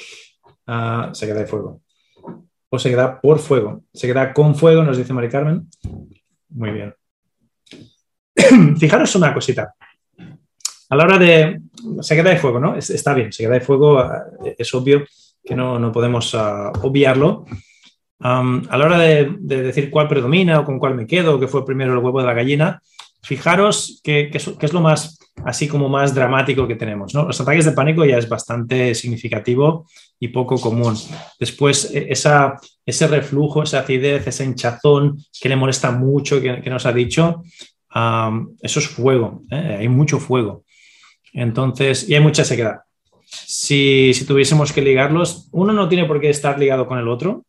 [0.65, 1.83] Ah, se queda de fuego.
[2.69, 3.83] O se queda por fuego.
[3.93, 5.69] Se queda con fuego, nos dice Mari Carmen.
[6.51, 6.95] Muy bien.
[8.79, 9.75] Fijaros una cosita.
[10.89, 11.61] A la hora de...
[12.01, 12.77] Se queda de fuego, ¿no?
[12.77, 14.03] Está bien, se queda de fuego,
[14.45, 15.05] eh, es obvio
[15.45, 17.47] que no, podemos ah, obviarlo.
[18.21, 21.93] a la hora de, decir cuál predomina o con cuál me quedo, que fue primero
[21.93, 22.81] el huevo de la gallina,
[23.23, 27.15] fijaros que, es, lo más, así como más dramático que tenemos.
[27.15, 27.25] ¿no?
[27.25, 29.87] Los ataques de pánico ya es bastante significativo
[30.21, 30.95] y poco común.
[31.41, 36.71] Después, e, esa, ese reflujo, esa acidez, ese hinchazón que le molesta mucho, que, que
[36.71, 37.43] nos ha dicho,
[37.95, 39.77] eso es fuego, ¿eh?
[39.81, 40.65] hay mucho fuego.
[41.33, 42.81] Entonces, y hay mucha sequedad.
[43.25, 47.45] Si, tuviésemos que ligarlos, uno no tiene por qué estar ligado con el otro,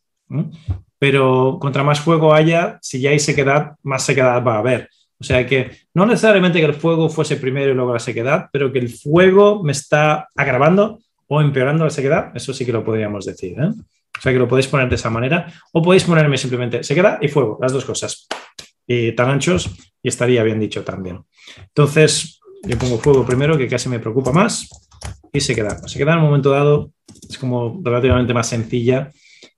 [0.97, 4.89] pero contra más fuego haya, si ya hay sequedad, más sequedad va a haber.
[5.19, 8.71] O sea que no necesariamente que el fuego fuese primero y luego la sequedad, pero
[8.71, 13.25] que el fuego me está agravando o empeorando la sequedad, eso sí que lo podríamos
[13.25, 13.57] decir.
[13.59, 13.69] ¿eh?
[14.17, 17.27] O sea que lo podéis poner de esa manera o podéis ponerme simplemente sequedad y
[17.27, 18.27] fuego, las dos cosas.
[18.85, 21.23] Y tan anchos y estaría bien dicho también.
[21.57, 24.69] Entonces, yo pongo fuego primero, que casi me preocupa más,
[25.31, 25.87] y se queda.
[25.87, 26.91] Se queda en un momento dado,
[27.27, 29.11] es como relativamente más sencilla,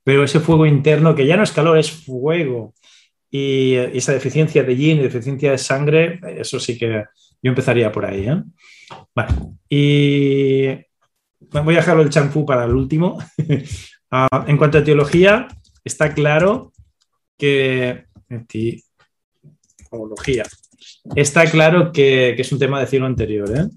[0.03, 2.73] pero ese fuego interno, que ya no es calor, es fuego,
[3.29, 7.03] y esa deficiencia de yin, deficiencia de sangre, eso sí que
[7.41, 8.27] yo empezaría por ahí.
[8.29, 8.41] ¿eh?
[9.67, 10.67] Y
[11.51, 13.17] voy a dejarlo el champú para el último.
[14.11, 15.47] Ah, en cuanto a teología,
[15.83, 16.71] está claro
[17.37, 18.05] que
[21.15, 23.49] Está claro que, es un tema de cielo anterior.
[23.55, 23.67] ¿eh?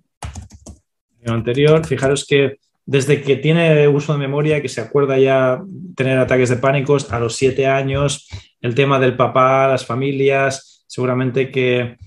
[1.26, 5.60] anterior, fijaros que desde que tiene uso de memoria, que se acuerda ya
[5.94, 8.28] tener ataques de pánicos a los siete años,
[8.62, 11.98] el tema del papá, las familias, seguramente que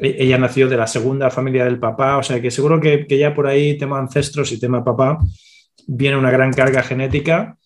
[0.00, 3.18] e-, ella nació de la segunda familia del papá, o sea que seguro que, que
[3.18, 5.18] ya por ahí, tema ancestros y tema papá,
[5.88, 7.58] viene una gran carga genética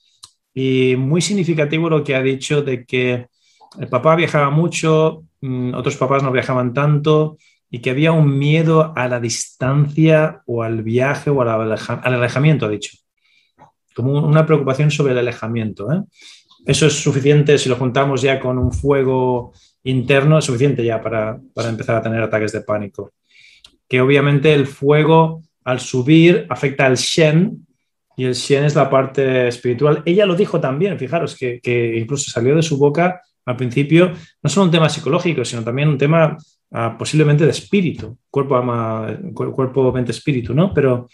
[0.55, 3.27] y muy significativo lo que ha dicho de que
[3.79, 7.37] el papá viajaba mucho, mm, otros papás no viajaban tanto
[7.71, 12.69] y que había un miedo a la distancia o al viaje o al, alejamiento, ha
[12.69, 12.97] dicho.
[13.95, 15.91] Como una preocupación sobre el alejamiento.
[15.91, 16.03] ¿eh?
[16.67, 19.53] Eso es suficiente si lo juntamos ya con un fuego
[19.85, 23.13] interno, es suficiente ya para, para empezar a tener ataques de pánico.
[23.89, 27.67] Que obviamente el fuego al subir afecta al Shen,
[28.17, 30.03] y el Shen es la parte espiritual.
[30.05, 34.51] Ella lo dijo también, fijaros, que, que, incluso salió de su boca al principio, no
[34.51, 36.37] solo un tema psicológico, sino también un tema
[36.73, 40.73] ah, posiblemente de espíritu, cuerpo, ama, cuerpo, mente, espíritu, ¿no?
[40.73, 41.09] Pero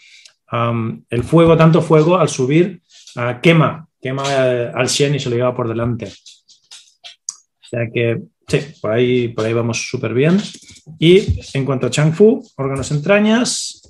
[1.09, 2.81] el fuego, tanto fuego, al subir,
[3.15, 6.05] ah, quema, quema eh, al Shen y se lo lleva por delante.
[6.05, 10.41] O sea que, sí, por ahí, por ahí vamos súper bien.
[10.97, 13.81] Y en cuanto a Chang Fu, órganos entrañas,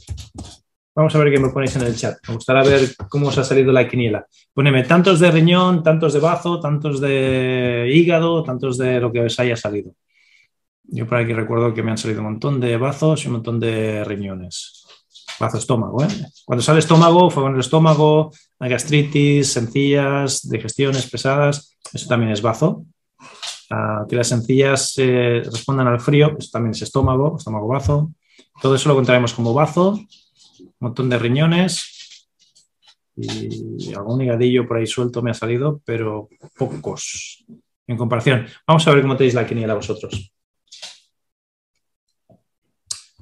[0.99, 2.17] Vamos a ver qué me ponéis en el chat.
[2.27, 4.27] Me gustaría ver cómo os ha salido la quiniela.
[4.53, 9.39] Poneme tantos de riñón, tantos de bazo, tantos de hígado, tantos de lo que os
[9.39, 9.93] haya salido.
[10.83, 13.61] Yo por aquí recuerdo que me han salido un montón de bazos y un montón
[13.61, 14.85] de riñones.
[15.39, 16.09] Bazo estómago, ¿eh?
[16.43, 22.83] Cuando sale estómago, fuego en el estómago, gastritis, sencillas, digestiones pesadas, eso también es bazo.
[23.71, 28.11] Ah, que las sencillas eh, respondan al frío, eso también es estómago, estómago bazo.
[28.61, 29.97] Todo eso lo encontraremos como bazo
[30.79, 32.27] montón de riñones
[33.15, 37.43] y algún higadillo por ahí suelto me ha salido, pero pocos
[37.87, 38.47] en comparación.
[38.65, 40.31] Vamos a ver cómo tenéis la quiniela vosotros.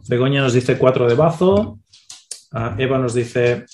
[0.08, 1.80] Begoña nos dice 4 de bazo,
[2.78, 3.65] Eva nos dice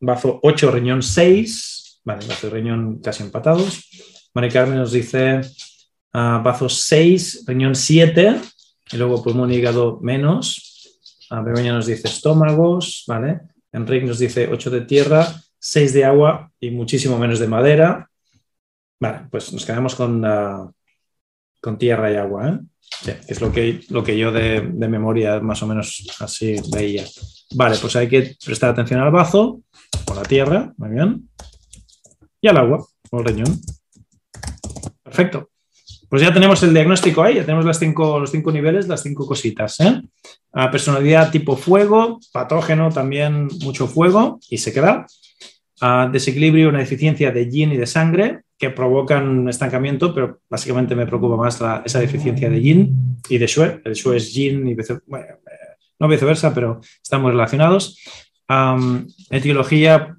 [0.00, 2.00] bazo 8, riñón 6.
[2.04, 3.88] Vale, bazo y riñón casi empatados.
[4.34, 5.40] Mari Carmen nos dice
[6.14, 8.40] uh, bazo 6, riñón 7.
[8.92, 10.75] Y luego pulmón hígado menos.
[11.30, 13.04] Uh, Begoña nos dice estómagos.
[13.06, 13.40] Vale.
[13.72, 15.26] Enrique nos dice 8 de tierra,
[15.58, 18.08] 6 de agua y muchísimo menos de madera.
[18.98, 20.72] Vale, pues nos quedamos con, uh,
[21.60, 22.60] con tierra y agua, ¿eh?
[23.26, 27.04] Es lo que, lo que yo de, de, memoria más o menos así veía.
[27.54, 29.60] Vale, pues hay que prestar atención al bazo,
[30.06, 31.28] o la tierra, muy bien,
[32.40, 33.60] y al agua, o el riñón.
[35.02, 35.50] Perfecto.
[36.08, 39.26] Pues ya tenemos el diagnóstico ahí, ya tenemos las cinco, los cinco niveles, las cinco
[39.26, 39.80] cositas.
[39.80, 40.02] ¿eh?
[40.52, 45.06] A personalidad tipo fuego, patógeno también mucho fuego y se queda.
[45.80, 51.06] A desequilibrio, una deficiencia de yin y de sangre que provocan estancamiento, pero básicamente me
[51.06, 53.82] preocupa más la, esa deficiencia de yin y de shue.
[53.84, 55.26] El shue es yin y vice, bueno,
[55.98, 57.98] no viceversa, pero están muy relacionados.
[58.48, 60.14] Um, etiología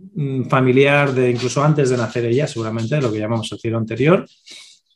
[0.49, 4.25] familiar de incluso antes de nacer ella, seguramente, lo que llamamos el cielo anterior.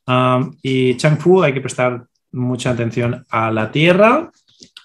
[0.08, 4.32] Um, y Chang Fu hay que prestar mucha atención a la tierra,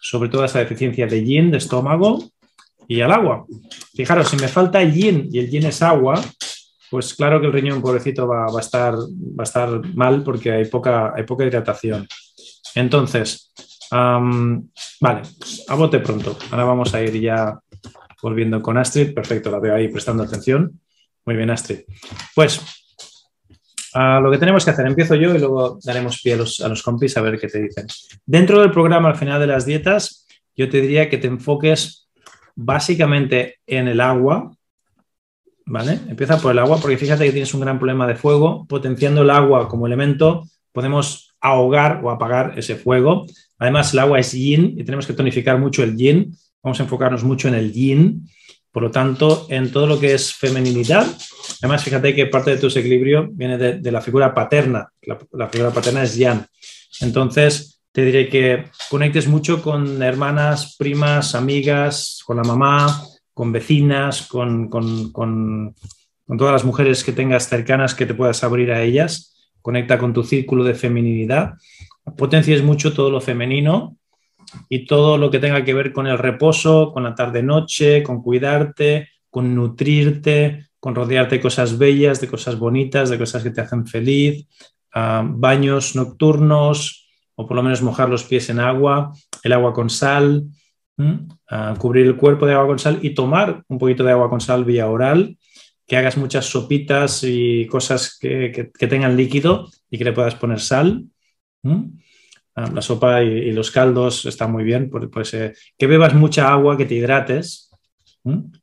[0.01, 2.25] sobre todo a esa deficiencia de yin, de estómago,
[2.89, 3.47] y al agua.
[3.95, 6.23] Fijaros, si me falta yin y el yin es agua,
[6.91, 8.95] pues claro que el riñón pobrecito va, a, estar,
[9.95, 12.07] mal porque hay poca, hidratación.
[12.75, 13.53] Entonces,
[13.91, 15.23] vale,
[15.69, 16.39] a bote pronto.
[16.51, 17.59] Ahora vamos a ir ya
[18.23, 19.15] volviendo con Astrid.
[19.15, 20.81] Perfecto, la veo ahí prestando atención.
[21.25, 21.81] Muy bien, Astrid.
[22.35, 22.61] Pues
[23.97, 26.83] lo que tenemos que hacer, empiezo yo y luego daremos pie a los, a los
[26.83, 27.87] compis a ver qué te dicen.
[28.25, 32.09] Dentro del programa, al final de las dietas, yo te diría que te enfoques
[32.55, 34.57] básicamente en el agua,
[35.67, 36.01] ¿vale?
[36.09, 38.67] Empieza por el agua, porque fíjate que tienes un gran problema de fuego.
[38.67, 43.27] Potenciando el agua como elemento, podemos ahogar o apagar ese fuego.
[43.59, 46.35] Además, el agua es yin y tenemos que tonificar mucho el yin.
[46.63, 48.27] Vamos a enfocarnos mucho en el yin.
[48.77, 51.07] Por lo tanto, en todo lo que es femeninidad,
[51.63, 54.93] además, fíjate que parte de tu desequilibrio viene de, la figura paterna.
[55.01, 56.45] La, figura paterna es yang.
[57.01, 64.27] Entonces, te diré que conectes mucho con hermanas, primas, amigas, con la mamá, con vecinas,
[64.27, 65.75] con, con, con,
[66.27, 69.49] con, todas las mujeres que tengas cercanas que te puedas abrir a ellas.
[69.63, 71.55] Conecta con tu círculo de feminidad.
[72.15, 73.97] Potencies mucho todo lo femenino
[74.69, 79.09] y todo lo que tenga que ver con el reposo, con la tarde-noche, con cuidarte,
[79.31, 83.87] con nutrirte, con rodearte de cosas bellas, de cosas bonitas, de cosas que te hacen
[83.87, 84.47] feliz,
[84.95, 89.91] uh, baños nocturnos, o por lo menos mojar los pies en agua, el agua con
[89.91, 90.45] sal,
[90.99, 94.41] uh, cubrir el cuerpo de agua con sal y tomar un poquito de agua con
[94.41, 95.37] sal vía oral,
[95.87, 101.05] que hagas muchas sopitas y cosas que, tengan líquido y que le puedas poner sal.
[102.57, 106.87] La sopa y, los caldos están muy bien, pues, eh, que bebas mucha agua, que
[106.87, 107.71] te hidrates,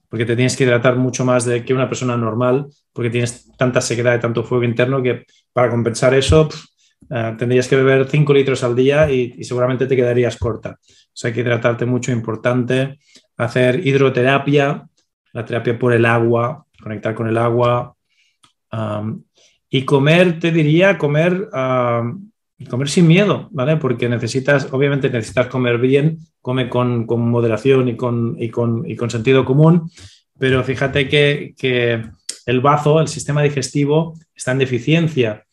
[0.10, 3.82] porque te tienes que hidratar mucho más de que una persona normal, porque tienes tanta
[3.82, 6.50] sequedad y tanto fuego interno que para compensar eso
[7.10, 10.80] Uh, tendrías que beber 5 litros al día y, seguramente te quedarías corta.
[10.82, 13.00] O sea, hay que hidratarte mucho, importante.
[13.38, 14.88] Hacer hidroterapia,
[15.34, 17.96] la terapia por el agua, conectar con el agua.
[19.70, 21.50] Y comer, te diría, comer,
[22.70, 23.78] comer sin miedo, ¿vale?
[23.78, 28.96] Porque necesitas, obviamente necesitas comer bien, come con, con moderación y con, y, con, y
[28.96, 29.90] con, sentido común,
[30.38, 32.04] pero fíjate que, que
[32.46, 35.46] el bazo, el sistema digestivo, está en deficiencia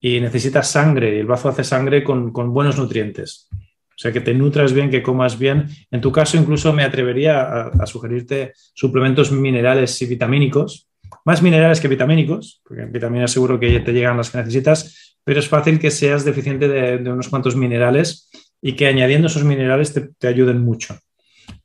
[0.00, 3.48] y necesitas sangre y el bazo hace sangre con, con, buenos nutrientes.
[3.52, 5.66] O sea, que te nutras bien, que comas bien.
[5.90, 10.88] En tu caso, incluso me atrevería a, a sugerirte suplementos minerales y vitamínicos,
[11.24, 15.40] más minerales que vitamínicos, porque en vitaminas seguro que te llegan las que necesitas, pero
[15.40, 18.30] es fácil que seas deficiente de, unos cuantos minerales
[18.62, 20.98] y que añadiendo esos minerales te, ayuden mucho.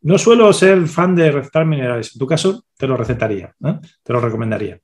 [0.02, 2.14] No suelo ser fan de recetar minerales.
[2.14, 3.56] En tu caso, te lo recetaría,
[4.04, 4.82] te lo recomendaría.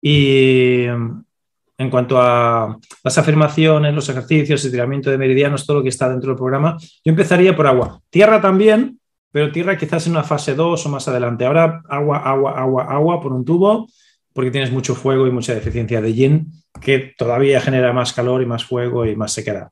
[0.00, 6.08] Y en cuanto a las afirmaciones, los ejercicios, estiramiento de meridianos, todo lo que está
[6.08, 8.00] dentro del programa, yo empezaría por agua.
[8.08, 8.98] Tierra también,
[9.30, 11.44] pero tierra quizás en una fase 2 o más adelante.
[11.44, 13.88] Ahora agua, agua, agua, agua por un tubo,
[14.34, 18.46] porque tienes mucho fuego y mucha deficiencia de yin, que todavía genera más calor y
[18.46, 19.68] más fuego y más sequedad.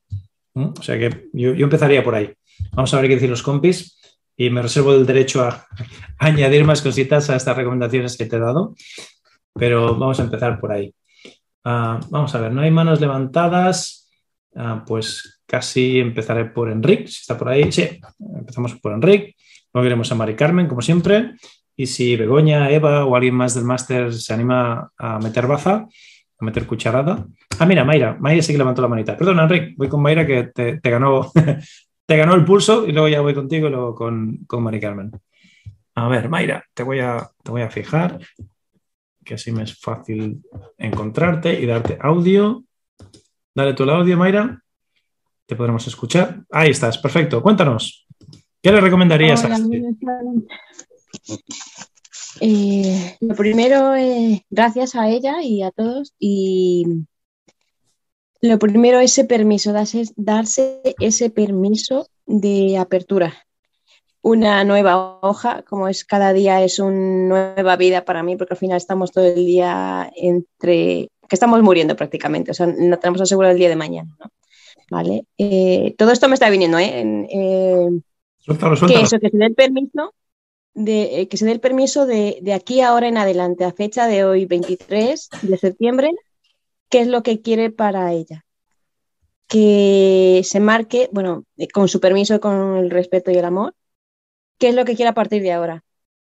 [0.55, 2.33] O sea que yo, empezaría por ahí.
[2.73, 3.99] Vamos a ver qué dicen los compis
[4.37, 5.67] y me reservo el derecho a,
[6.19, 8.75] añadir más cositas a estas recomendaciones que te he dado
[9.55, 10.95] pero vamos a empezar por ahí.
[11.65, 14.11] Uh, vamos a ver, no hay manos levantadas,
[14.53, 17.71] uh, pues casi empezaré por Enric, si está por ahí.
[17.71, 19.37] Sí, empezamos por Enric,
[19.73, 21.35] luego iremos a Mari Carmen, como siempre,
[21.81, 25.87] y si Begoña, Eva o alguien más del máster se anima a meter baza,
[26.39, 27.27] a meter cucharada.
[27.59, 29.17] Ah, mira, Mayra, Mayra sí que levantó la manita.
[29.17, 31.33] Perdón, Enric, voy con Mayra que te, te ganó,
[32.07, 35.11] te ganó el pulso y luego ya voy contigo y luego con, con Mari Carmen.
[35.95, 38.19] A ver, Mayra, te voy a, te voy a fijar,
[39.25, 40.43] que así me es fácil
[40.77, 42.63] encontrarte y darte audio.
[43.55, 44.63] Dale tú el audio, Mayra.
[45.47, 46.43] Te podremos escuchar.
[46.51, 47.41] Ahí estás, perfecto.
[47.41, 48.07] Cuéntanos,
[48.61, 49.49] ¿qué le recomendarías a
[52.41, 56.15] eh, lo primero, es gracias a ella y a todos.
[56.19, 57.05] Y
[58.41, 63.35] lo primero, ese permiso, darse, darse ese permiso de apertura.
[64.23, 68.59] Una nueva hoja, como es cada día, es una nueva vida para mí, porque al
[68.59, 73.53] final estamos todo el día entre, que estamos muriendo prácticamente, o sea, no tenemos asegurado
[73.53, 74.17] el día de mañana.
[74.91, 75.25] ¿Vale?
[75.39, 77.03] Eh, todo esto me está viniendo, ¿eh?
[77.31, 77.89] eh
[78.45, 80.13] que eso, que se dé el permiso
[80.75, 84.07] de, eh, que se dé el permiso de, de, aquí ahora en adelante, a fecha
[84.07, 86.13] de hoy, 23 de septiembre,
[86.89, 88.45] qué es lo que quiere para ella.
[89.47, 93.75] Que se marque, bueno, eh, con su permiso, con el respeto y el amor,
[94.59, 95.85] qué es lo que quiere a partir de ahora.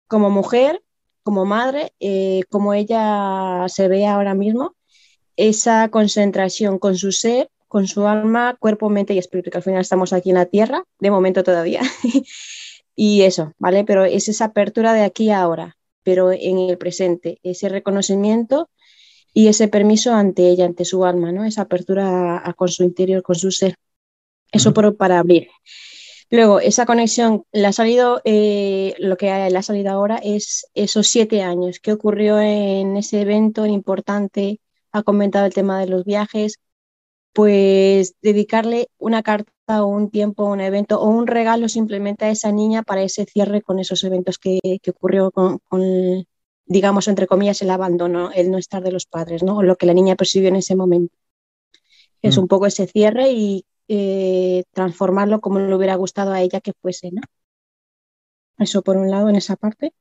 [0.09, 0.83] Como mujer,
[1.23, 4.75] como madre, eh, como ella se ve ahora mismo,
[5.37, 9.81] esa concentración con su ser, con su alma, cuerpo, mente y espíritu, que al final
[9.81, 11.81] estamos aquí en la tierra, de momento todavía.
[12.95, 13.85] Y eso, ¿vale?
[13.85, 18.69] Pero es esa apertura de aquí a ahora, pero en el presente, ese reconocimiento
[19.33, 21.45] y ese permiso ante ella, ante su alma, ¿no?
[21.45, 23.77] Esa apertura con su interior, con su ser.
[24.53, 25.49] Eso para abrir.
[26.31, 31.07] Luego, esa conexión, le ha salido, eh, lo que le ha salido ahora es esos
[31.09, 31.79] siete años.
[31.79, 34.61] ¿Qué ocurrió en ese evento importante?
[34.93, 36.59] Ha comentado el tema de los viajes.
[37.33, 42.53] Pues dedicarle una carta o un tiempo, un evento o un regalo simplemente a esa
[42.53, 45.61] niña para ese cierre con esos eventos que, ocurrió con,
[46.67, 49.59] digamos, entre comillas, el abandono, el no estar de los padres, ¿no?
[49.59, 51.17] O lo que la niña percibió en ese momento.
[52.21, 52.41] Es mm.
[52.41, 57.11] un poco ese cierre y eh, transformarlo como le hubiera gustado a ella que fuese,
[57.13, 57.23] ¿no?
[58.59, 59.93] Eso por un lado en esa parte.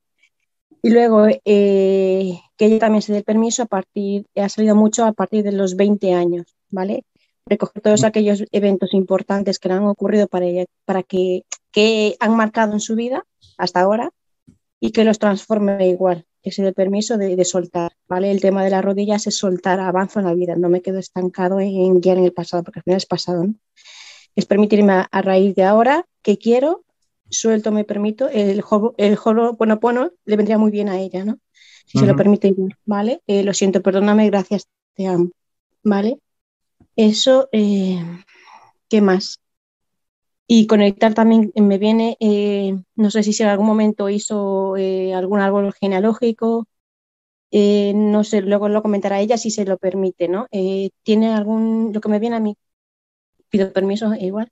[0.82, 5.04] Y luego eh, que ella también se dé el permiso a partir, ha salido mucho
[5.04, 7.04] a partir de los 20 años, ¿vale?
[7.46, 12.36] Recoger todos aquellos eventos importantes que le han ocurrido para, ella, para que, que han
[12.36, 13.24] marcado en su vida
[13.58, 14.10] hasta ahora
[14.80, 18.30] y que los transforme igual, que se dé permiso de, soltar, ¿vale?
[18.32, 21.60] El tema de las rodillas es soltar, avanzo en la vida, no me quedo estancado
[21.60, 23.54] en guiar en el pasado, porque al final es pasado, ¿no?
[24.34, 26.82] Es permitirme a, raíz de ahora que quiero,
[27.30, 28.64] suelto, me permito, el
[28.96, 29.18] el
[29.56, 31.38] bueno, bueno, le vendría muy bien a ella, ¿no?
[31.86, 33.22] Si se lo permite, ¿vale?
[33.26, 35.30] Eh, lo siento, perdóname, gracias, te amo,
[35.84, 36.18] ¿vale?
[36.96, 38.00] Eso, eh,
[38.88, 39.40] ¿qué más?
[40.46, 45.40] Y conectar también me viene, eh, no sé si en algún momento hizo eh, algún
[45.40, 46.66] árbol genealógico,
[47.52, 50.46] no sé, luego lo comentará ella si se lo permite, ¿no?
[51.02, 52.56] ¿Tiene algún, lo que me viene a mí,
[53.50, 54.50] pido permiso igual,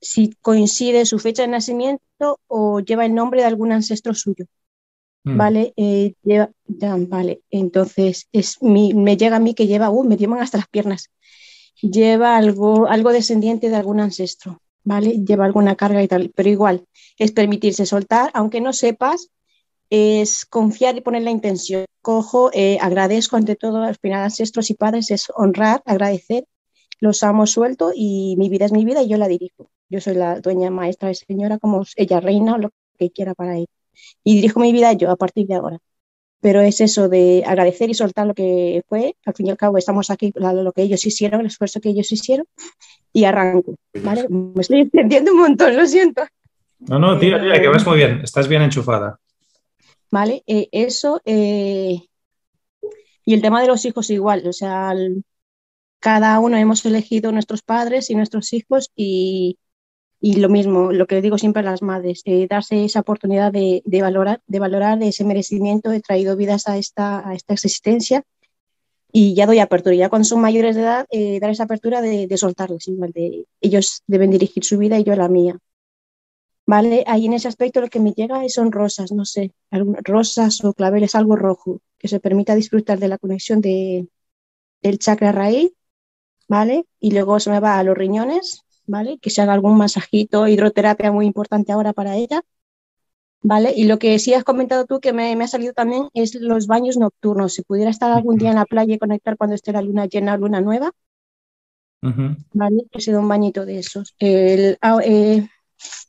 [0.00, 4.46] si coincide su fecha de nacimiento o lleva el nombre de algún ancestro suyo.
[5.24, 5.36] Mm.
[5.36, 5.72] ¿vale?
[5.76, 6.14] Eh,
[7.08, 11.10] vale, entonces es me llega a mí que lleva, uh, me llevan hasta las piernas,
[11.82, 15.24] lleva algo, algo descendiente de algún ancestro, ¿vale?
[15.24, 16.84] Lleva alguna carga y tal, pero igual
[17.18, 19.30] es permitirse soltar, aunque no sepas,
[19.90, 21.84] es confiar y poner la intención.
[22.02, 26.46] Cojo, eh, agradezco ante todo, al final ancestros y padres es honrar, agradecer,
[27.00, 29.70] los amo suelto y mi vida es mi vida y yo la dirijo.
[29.88, 33.56] Yo soy la dueña maestra de señora, como ella reina o lo que quiera para
[33.56, 33.77] ella
[34.24, 35.78] y dirijo mi vida yo a partir de ahora.
[36.40, 39.16] Pero es eso de agradecer y soltar lo que fue.
[39.26, 42.10] Al fin y al cabo estamos aquí, lo que ellos hicieron, el esfuerzo que ellos
[42.12, 42.46] hicieron
[43.12, 43.74] y arranco.
[44.02, 44.26] ¿vale?
[44.28, 46.22] Me estoy entendiendo un montón, lo siento.
[46.80, 49.18] No, no, tira, tira, que vas muy bien, estás bien enchufada.
[50.10, 51.20] Vale, eh, eso.
[51.24, 52.00] Eh,
[53.24, 54.94] y el tema de los hijos igual, o sea,
[55.98, 59.58] cada uno hemos elegido nuestros padres y nuestros hijos y,
[60.20, 63.82] y lo mismo, lo que digo siempre a las madres, eh, darse esa oportunidad de,
[64.00, 68.24] valorar, de valorar ese merecimiento, he traído vidas a esta, a esta existencia
[69.12, 69.94] y ya doy apertura.
[69.94, 74.02] Ya cuando son mayores de edad, eh, dar esa apertura de, de soltarles, de, ellos
[74.06, 75.58] deben dirigir su vida y yo la mía.
[76.66, 77.04] ¿Vale?
[77.06, 81.14] Ahí en ese aspecto lo que me llega son rosas, no sé, rosas o claveles,
[81.14, 84.08] algo rojo, que se permita disfrutar de la conexión de,
[84.82, 85.72] del chakra raíz,
[86.46, 86.84] ¿vale?
[87.00, 89.18] Y luego se me va a los riñones, ¿vale?
[89.20, 92.42] Que se haga algún masajito, hidroterapia muy importante ahora para ella,
[93.42, 93.72] ¿vale?
[93.76, 96.96] Y lo que sí has comentado tú que me, ha salido también es los baños
[96.96, 97.54] nocturnos.
[97.54, 100.36] Si pudiera estar algún día en la playa y conectar cuando esté la luna llena,
[100.36, 100.90] luna nueva,
[102.00, 102.84] ¿vale?
[102.90, 104.14] Que sea un bañito de esos.
[104.18, 105.46] El, ah, eh,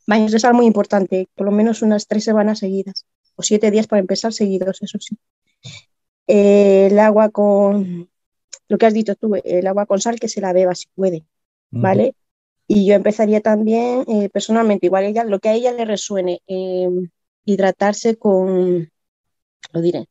[0.08, 3.06] baños de sal muy importante, por lo menos unas tres semanas seguidas,
[3.36, 5.18] o siete días para empezar seguidos, eso sí.
[6.28, 8.10] el agua con,
[8.70, 11.26] lo que has dicho tú, el agua con sal que se la beba si puede,
[11.72, 12.16] ¿vale?
[12.70, 17.10] Y yo empezaría también eh, personalmente, igual ella, lo que a ella le resuene, em,
[17.46, 18.90] hidratarse con,
[19.74, 20.08] lo diré,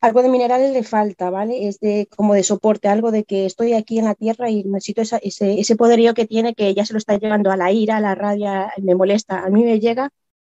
[0.00, 1.66] algo de minerales le falta, ¿vale?
[1.68, 5.00] Es de, como de soporte, algo de que estoy aquí en la tierra y necesito
[5.02, 8.00] ese, ese poderío que tiene, que ya se lo está llevando a la ira, a
[8.00, 9.44] la rabia, me molesta.
[9.44, 10.10] A mí me llega,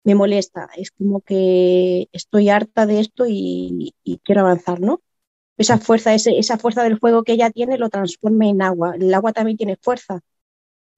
[0.05, 0.69] me molesta.
[0.77, 3.95] Es como que estoy harta de esto y,
[4.25, 5.03] quiero avanzar, ¿no?
[5.59, 8.95] Esa fuerza, esa fuerza del fuego que ella tiene lo transforma en agua.
[8.97, 10.23] El agua también tiene fuerza.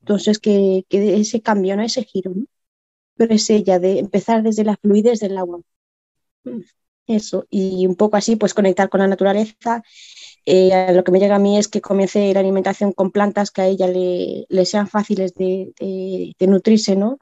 [0.09, 1.83] Entonces, que, que ese cambio, ¿no?
[1.83, 2.47] Ese giro, ¿no?
[3.17, 5.61] Pero es ella, de empezar desde la fluidez del agua.
[6.45, 6.61] Mm.
[7.07, 9.83] Eso, y un poco así, pues conectar con la naturaleza.
[10.47, 13.61] Eh, lo que me llega a mí es que comience la alimentación con plantas que
[13.61, 17.19] a ella le, sean fáciles de, nutrirse, ¿no?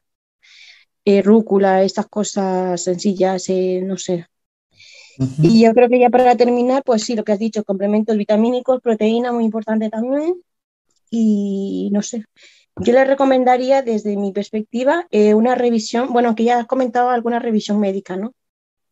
[1.05, 4.26] Eh, rúcula, estas cosas sencillas, eh, no sé.
[5.43, 8.80] Y yo creo que ya para terminar, pues sí, lo que has dicho, complementos vitamínicos,
[8.80, 10.41] proteína, muy importante también.
[11.11, 12.24] Y no sé,
[12.77, 17.81] yo le recomendaría desde mi perspectiva una revisión, bueno, que ya has comentado alguna revisión
[17.81, 18.33] médica, ¿no?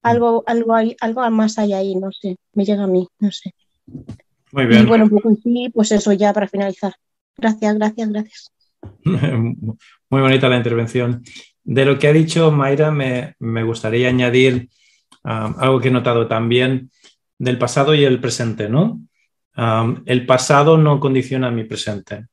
[0.05, 3.55] algo, algo, hay, algo más hay ahí, no sé, me llega a mí, no sé.
[4.53, 4.83] Muy bien.
[4.83, 6.95] Y bueno, poco sí, pues eso ya para finalizar.
[7.37, 8.53] Gracias, gracias, gracias.
[9.05, 11.25] Muy bonita la intervención.
[11.65, 14.69] De lo que ha dicho Mayra, me, gustaría añadir
[15.25, 16.91] um, algo que he notado también
[17.39, 19.01] del pasado y el presente, ¿no?
[19.57, 22.27] Um, el pasado no condiciona mi presente.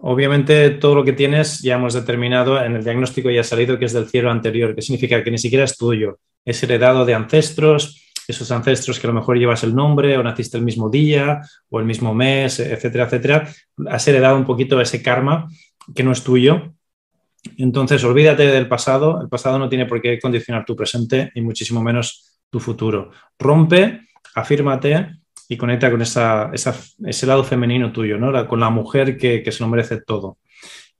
[0.00, 3.86] Obviamente todo lo que tienes ya hemos determinado en el diagnóstico ya ha salido que
[3.86, 8.12] es del cielo anterior, que significa que ni siquiera es tuyo, es heredado de ancestros,
[8.28, 11.80] esos ancestros que a lo mejor llevas el nombre o naciste el mismo día o
[11.80, 13.48] el mismo mes, etcétera, etcétera,
[13.88, 15.48] has heredado un poquito ese karma
[15.94, 16.74] que no es tuyo.
[17.56, 21.82] Entonces, olvídate del pasado, el pasado no tiene por qué condicionar tu presente y muchísimo
[21.82, 23.10] menos tu futuro.
[23.38, 24.02] Rompe,
[24.34, 25.18] afírmate
[25.48, 28.46] y conecta con esa, ese lado femenino tuyo, ¿no?
[28.46, 30.38] con la mujer que, que se lo merece todo.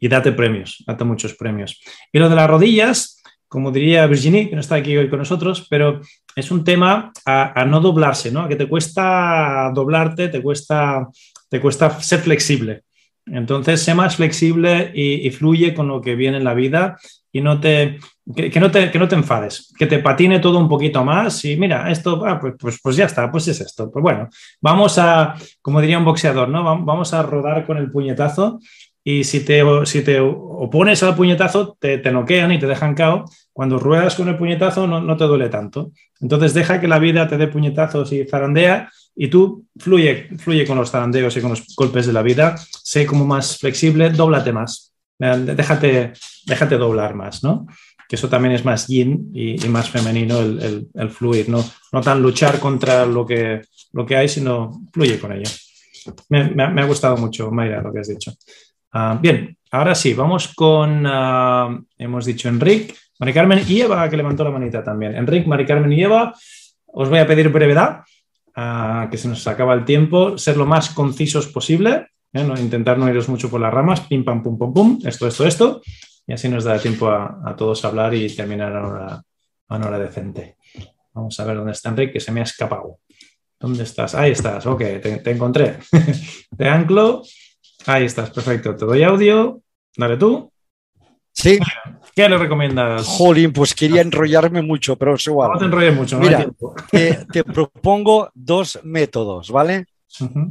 [0.01, 1.81] Y date premios, date muchos premios.
[2.13, 5.67] Y lo de las rodillas, como diría Virginie, que no está aquí hoy con nosotros,
[5.69, 6.01] pero
[6.37, 8.43] es un tema a, no doblarse, ¿no?
[8.43, 11.09] A que te cuesta doblarte, te cuesta,
[11.49, 12.83] te cuesta ser flexible.
[13.27, 16.99] Entonces, sé más flexible y, fluye con lo que viene en la vida
[17.33, 17.99] y no te
[18.35, 21.57] que, no te, que no te enfades, que te patine todo un poquito más y
[21.57, 23.91] mira, esto, ah, pues, pues, pues, ya está, pues es esto.
[23.91, 24.29] Pues bueno,
[24.61, 26.63] vamos a, como diría un boxeador, ¿no?
[26.85, 28.61] Vamos a rodar con el puñetazo
[29.03, 33.25] y si te, si te opones al puñetazo, te, te noquean y te dejan cao.
[33.55, 35.93] Cuando ruedas con el puñetazo, no, no, te duele tanto.
[36.21, 40.77] Entonces, deja que la vida te dé puñetazos y zarandea y tú fluye, fluye con
[40.77, 42.57] los zarandeos y con los golpes de la vida.
[42.83, 44.93] Sé como más flexible, dóblate más.
[45.19, 46.13] Déjate,
[46.47, 47.67] déjate doblar más, ¿no?
[48.09, 51.63] Que eso también es más yin y, más femenino el, el, fluir, ¿no?
[51.93, 53.61] no tan luchar contra lo que,
[53.93, 55.51] lo que hay, sino fluye con ello.
[56.29, 58.33] Me, ha gustado mucho, Mayra, lo que has dicho.
[58.93, 64.17] Ah, bien, ahora sí, vamos con, ah, hemos dicho Enrique, Mari Carmen y Eva, que
[64.17, 65.15] levantó la manita también.
[65.15, 66.35] Enrique, Mari Carmen y Eva,
[66.87, 68.01] os voy a pedir brevedad,
[68.55, 72.45] ah, que se nos acaba el tiempo, ser lo más concisos posible, ¿eh?
[72.45, 75.47] no, intentar no iros mucho por las ramas, pim, pam, pum, pum, pum, esto, esto,
[75.47, 75.83] esto,
[76.29, 79.25] y así nos da tiempo a, todos a hablar y terminar a
[79.69, 80.57] una, hora, decente.
[81.13, 82.99] Vamos a ver dónde está Enrique, que se me ha escapado.
[83.59, 84.15] ¿Dónde estás?
[84.15, 85.79] Ahí estás, ok, te, te encontré.
[86.57, 87.23] te anclo
[87.87, 88.77] Ahí estás, perfecto.
[88.77, 89.63] Te doy audio.
[89.97, 90.53] Dale tú.
[91.33, 91.59] Sí.
[92.15, 93.07] ¿Qué le recomiendas?
[93.07, 95.53] Jolín, pues quería enrollarme mucho, pero es igual.
[95.53, 96.47] No te enrolles mucho, Mira,
[97.33, 99.87] te, propongo dos métodos, ¿vale?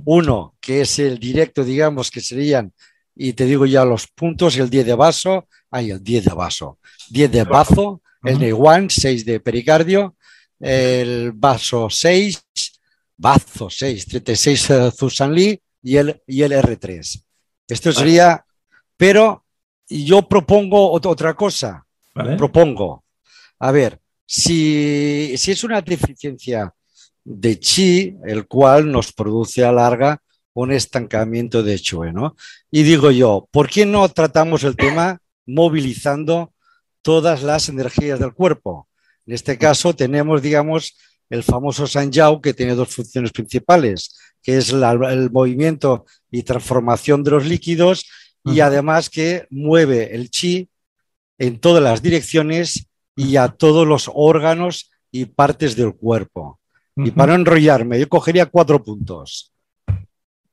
[0.05, 2.73] Uno, que es el directo, digamos, que serían,
[3.17, 6.79] y te digo ya los puntos, el 10 de vaso, hay el 10 de vaso,
[7.09, 10.15] 10 de bazo, el de one, 6 de pericardio,
[10.59, 12.41] el vaso 6,
[13.17, 17.23] bazo 6, 36 Zusanli y el, y el R3.
[17.67, 18.45] Esto sería,
[18.95, 19.45] pero
[19.87, 21.85] yo propongo otra cosa.
[22.13, 23.03] Propongo,
[23.59, 26.73] a ver, si, si, es una deficiencia
[27.23, 30.19] de chi, el cual nos produce a larga
[30.61, 32.35] un estancamiento de chue, ¿no?
[32.71, 36.51] Y digo yo, ¿por qué no tratamos el tema movilizando
[37.03, 38.87] todas las energías del cuerpo?
[39.27, 40.97] En este caso tenemos, digamos,
[41.29, 47.31] el famoso Sanjiao, que tiene dos funciones principales, que es el movimiento y transformación de
[47.31, 48.05] los líquidos
[48.43, 50.69] y además que mueve el chi
[51.37, 56.59] en todas las direcciones y a todos los órganos y partes del cuerpo.
[56.95, 59.51] Y para no enrollarme, yo cogería cuatro puntos.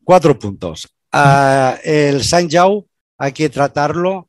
[0.05, 0.89] Cuatro puntos.
[1.83, 2.87] El San Yao
[3.17, 4.29] hay que tratarlo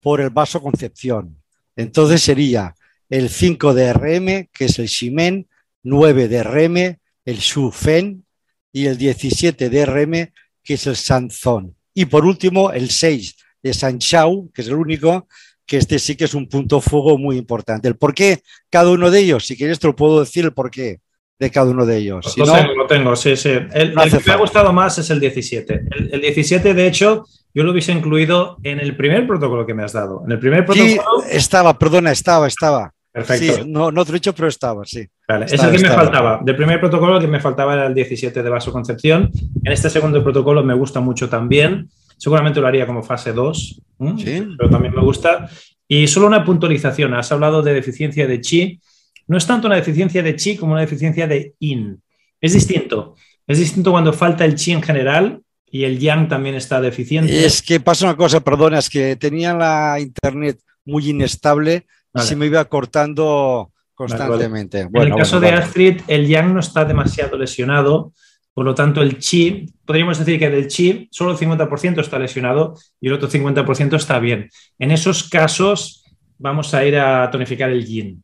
[0.00, 1.42] por el vaso concepción.
[1.74, 2.74] Entonces sería
[3.08, 5.48] el 5 de RM, que es el Shimen,
[5.82, 8.24] 9 de RM, el Shu Fen,
[8.72, 11.76] y el 17 de RM, que es el Sanzón.
[11.94, 15.26] Y por último, el 6 de San Chao, que es el único,
[15.66, 17.88] que este sí que es un punto fuego muy importante.
[17.88, 20.70] El por qué cada uno de ellos, si quieres te lo puedo decir el por
[20.70, 21.00] qué
[21.38, 22.36] de cada uno de ellos.
[22.36, 23.50] lo, tengo, lo tengo, sí, sí.
[23.50, 25.82] El, que me ha gustado más es el 17.
[26.12, 29.92] El, 17, de hecho, yo lo hubiese incluido en el primer protocolo que me has
[29.92, 30.22] dado.
[30.24, 31.22] En el primer protocolo.
[31.22, 32.92] Sí, estaba, perdona, estaba, estaba.
[33.12, 33.54] Perfecto.
[33.54, 35.06] Sí, no, no te lo he dicho, pero estaba, sí.
[35.26, 36.40] Vale, es el que me faltaba.
[36.42, 39.30] Del primer protocolo que me faltaba era el 17 de vasoconcepción.
[39.64, 41.88] En este segundo protocolo me gusta mucho también.
[42.18, 43.82] Seguramente lo haría como fase 2,
[44.18, 44.48] ¿Sí?
[44.56, 45.48] pero también me gusta.
[45.88, 47.14] Y solo una puntualización.
[47.14, 48.80] Has hablado de deficiencia de chi.
[49.26, 52.02] No es tanto una deficiencia de chi como una deficiencia de yin.
[52.40, 53.14] Es distinto.
[53.46, 57.44] Es distinto cuando falta el chi en general y el yang también está deficiente.
[57.44, 62.36] Es que pasa una cosa, perdona, es que tenía la internet muy inestable y se
[62.36, 64.80] me iba cortando constantemente.
[64.80, 68.12] en el caso de Astrid, el yang no está demasiado lesionado,
[68.54, 72.74] por lo tanto el chi, podríamos decir que del chi solo el 50% está lesionado
[73.00, 74.48] y el otro 50% está bien.
[74.78, 76.04] En esos casos
[76.38, 78.22] vamos a ir a tonificar el yin.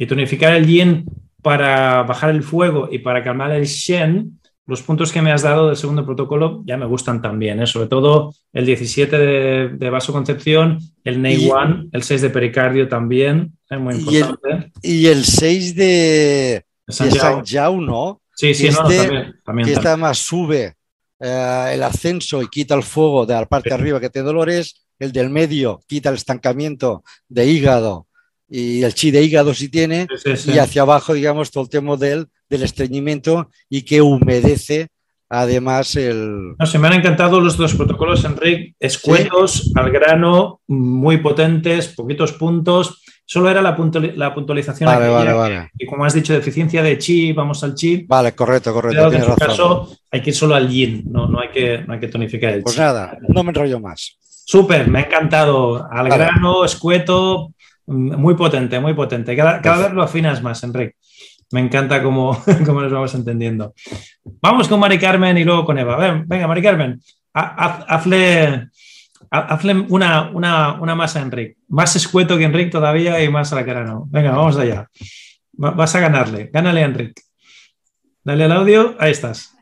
[0.00, 1.04] Y tonificar el yin
[1.42, 4.40] para bajar el fuego y para calmar el shen
[4.70, 7.66] los puntos que me has dado del segundo protocolo ya me gustan también, ¿eh?
[7.66, 13.58] sobre todo el 17 de, de vasoconcepción, el NEI 1, el 6 de pericardio también,
[13.68, 14.70] es muy importante.
[14.80, 18.22] Y el, 6 de, San Jau, ¿no?
[18.36, 20.74] Sí, sí, este, también, Que esta más sube
[21.18, 24.86] eh, el ascenso y quita el fuego de la parte de arriba que te dolores,
[25.00, 28.06] el del medio quita el estancamiento de hígado
[28.50, 30.08] y el chi de hígado si tiene,
[30.46, 34.88] y hacia abajo, digamos, todo el tema del, del estreñimiento y que humedece
[35.28, 36.56] además el...
[36.58, 42.32] No, se me han encantado los dos protocolos, Enrique, escuetos, al grano, muy potentes, poquitos
[42.32, 43.02] puntos.
[43.24, 43.76] Solo era la,
[44.16, 44.90] la puntualización.
[44.90, 45.70] Vale, vale, vale.
[45.78, 48.04] Y como has dicho, deficiencia de chi, vamos al chi.
[48.08, 49.12] Vale, correcto, correcto.
[49.12, 52.00] en este caso hay que ir solo al yin, no, no, hay, que, no hay
[52.00, 52.80] que tonificar el pues chi.
[52.80, 54.18] Pues nada, no me enrollo más.
[54.20, 55.88] Súper, me ha encantado.
[55.92, 57.54] Al grano, escueto,
[57.90, 59.36] muy potente, muy potente.
[59.36, 60.96] Cada, cada vez lo afinas más, Enrique.
[61.52, 63.74] Me encanta cómo, cómo, nos vamos entendiendo.
[64.40, 65.96] Vamos con Mari Carmen y luego con Eva.
[65.96, 67.00] Ven, venga, Mari Carmen,
[67.32, 68.68] hazle,
[69.30, 71.56] hazle una, una, una, más a Enrique.
[71.68, 74.06] Más escueto que Enrique todavía y más a la cara no.
[74.08, 74.88] Venga, vamos allá.
[75.52, 76.50] Vas a ganarle.
[76.52, 77.22] Gánale a Enrique.
[78.22, 78.94] Dale al audio.
[78.98, 79.56] Ahí estás.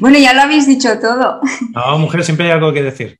[0.00, 1.40] Bueno, ya lo habéis dicho todo.
[1.74, 3.18] No, mujer, siempre hay algo que decir.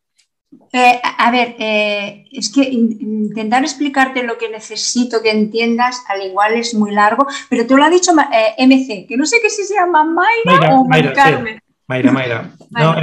[0.75, 6.55] Eh, a ver, eh, es que intentar explicarte lo que necesito que entiendas al igual
[6.55, 9.64] es muy largo, pero tú lo has dicho eh, MC, que no sé qué si
[9.64, 11.61] se llama Mayra, o Mari Carmen.
[11.87, 12.51] Mayra, Mayra.
[12.70, 12.95] No,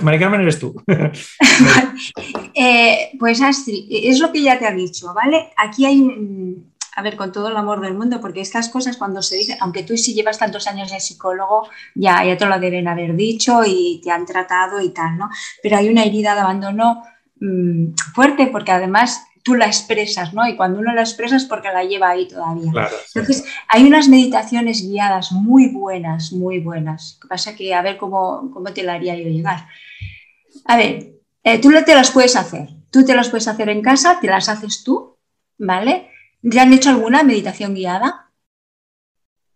[0.00, 0.74] Mari Carmen eres tú.
[3.18, 5.50] pues Astrid, es lo que ya te ha dicho, ¿vale?
[5.54, 9.22] Aquí hay un, a ver, con todo el amor del mundo, porque estas cosas cuando
[9.22, 12.88] se dicen, aunque tú sí llevas tantos años de psicólogo, ya, ya te lo deben
[12.88, 15.28] haber dicho y te han tratado y tal, ¿no?
[15.62, 17.02] Pero hay una herida de abandono
[17.40, 20.46] mm, fuerte porque además tú la expresas, ¿no?
[20.46, 22.72] Y cuando uno la expresa es porque la lleva ahí todavía.
[23.14, 27.14] Entonces, hay unas meditaciones guiadas muy buenas, muy buenas.
[27.14, 29.66] Lo que pasa que a ver cómo, cómo te la haría yo llegar.
[30.64, 32.68] A ver, eh, tú te las puedes hacer.
[32.90, 35.16] Tú te las puedes hacer en casa, te las haces tú,
[35.58, 36.10] ¿vale?
[36.42, 38.30] ¿Ya han hecho alguna meditación guiada?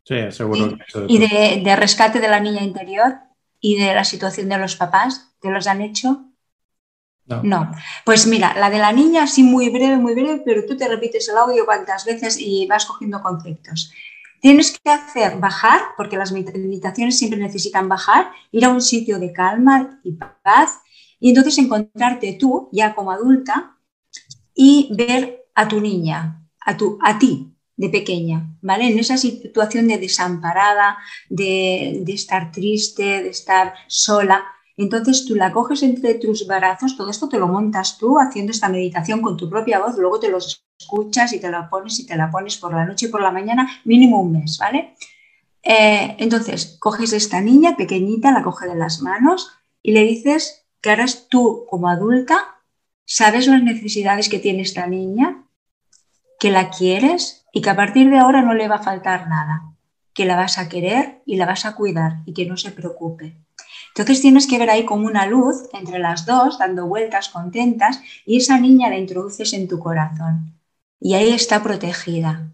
[0.04, 0.76] Sí, seguro.
[1.08, 3.14] ¿Y, de, rescate de la niña interior
[3.60, 5.34] y de la situación de los papás?
[5.40, 6.31] ¿Te los han hecho?
[7.42, 7.70] No.
[8.04, 11.28] Pues mira, la de la niña sí muy breve, muy breve, pero tú te repites
[11.28, 13.92] el audio cuantas veces y vas cogiendo conceptos.
[14.40, 19.32] Tienes que hacer bajar, porque las meditaciones siempre necesitan bajar, ir a un sitio de
[19.32, 20.12] calma y
[20.42, 20.80] paz
[21.20, 23.76] y entonces encontrarte tú, ya como adulta,
[24.54, 28.88] y ver a tu niña, a, tu, a ti de pequeña, ¿vale?
[28.88, 34.44] En esa situación de desamparada, de, estar triste, de estar sola.
[34.76, 38.68] Entonces tú la coges entre tus brazos, todo esto te lo montas tú haciendo esta
[38.68, 42.16] meditación con tu propia voz, luego te los escuchas y te la pones y te
[42.16, 44.94] la pones por la noche y por la mañana, mínimo un mes, ¿vale?
[45.62, 49.50] Eh, entonces coges a esta niña pequeñita, la coges de las manos
[49.82, 52.56] y le dices que ahora tú como adulta
[53.04, 55.44] sabes las necesidades que tiene esta niña,
[56.40, 59.74] que la quieres y que a partir de ahora no le va a faltar nada,
[60.14, 63.41] que la vas a querer y la vas a cuidar y que no se preocupe.
[63.94, 68.38] Entonces tienes que ver ahí como una luz entre las dos, dando vueltas contentas, y
[68.38, 70.54] esa niña la introduces en tu corazón.
[71.00, 72.52] Y ahí está protegida.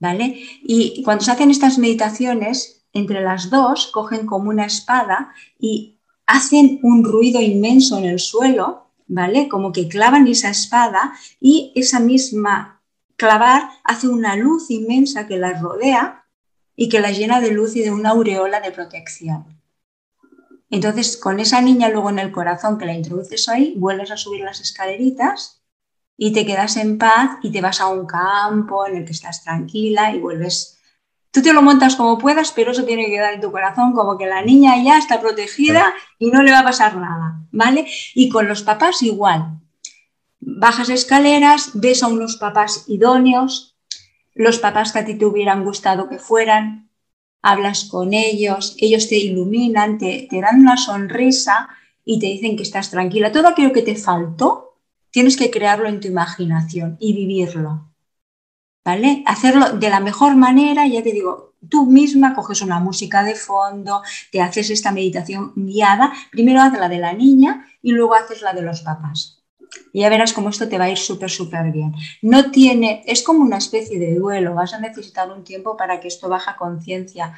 [0.00, 0.40] ¿Vale?
[0.62, 6.78] Y cuando se hacen estas meditaciones, entre las dos cogen como una espada y hacen
[6.82, 9.48] un ruido inmenso en el suelo ¿vale?
[9.48, 12.82] Como que clavan esa espada y esa misma
[13.16, 16.24] clavar hace una luz inmensa que la rodea
[16.76, 19.53] y que la llena de luz y de una aureola de protección.
[20.74, 24.40] Entonces, con esa niña luego en el corazón que la introduces ahí, vuelves a subir
[24.40, 25.62] las escaleritas
[26.16, 29.44] y te quedas en paz y te vas a un campo en el que estás
[29.44, 30.80] tranquila y vuelves.
[31.30, 34.18] Tú te lo montas como puedas, pero eso tiene que dar en tu corazón como
[34.18, 37.86] que la niña ya está protegida y no le va a pasar nada, ¿vale?
[38.12, 39.60] Y con los papás igual.
[40.40, 43.76] Bajas escaleras, ves a unos papás idóneos,
[44.34, 46.90] los papás que a ti te hubieran gustado que fueran,
[47.44, 51.68] hablas con ellos, ellos te iluminan, te, te dan una sonrisa
[52.02, 53.32] y te dicen que estás tranquila.
[53.32, 54.78] Todo aquello que te faltó,
[55.10, 57.92] tienes que crearlo en tu imaginación y vivirlo.
[58.82, 59.22] ¿Vale?
[59.26, 64.02] Hacerlo de la mejor manera, ya te digo, tú misma coges una música de fondo,
[64.32, 68.54] te haces esta meditación guiada, primero haz la de la niña y luego haces la
[68.54, 69.43] de los papás.
[69.92, 71.94] Y ya verás cómo esto te va a ir súper, súper bien.
[72.22, 76.08] No tiene, es como una especie de duelo, vas a necesitar un tiempo para que
[76.08, 77.34] esto baja conciencia.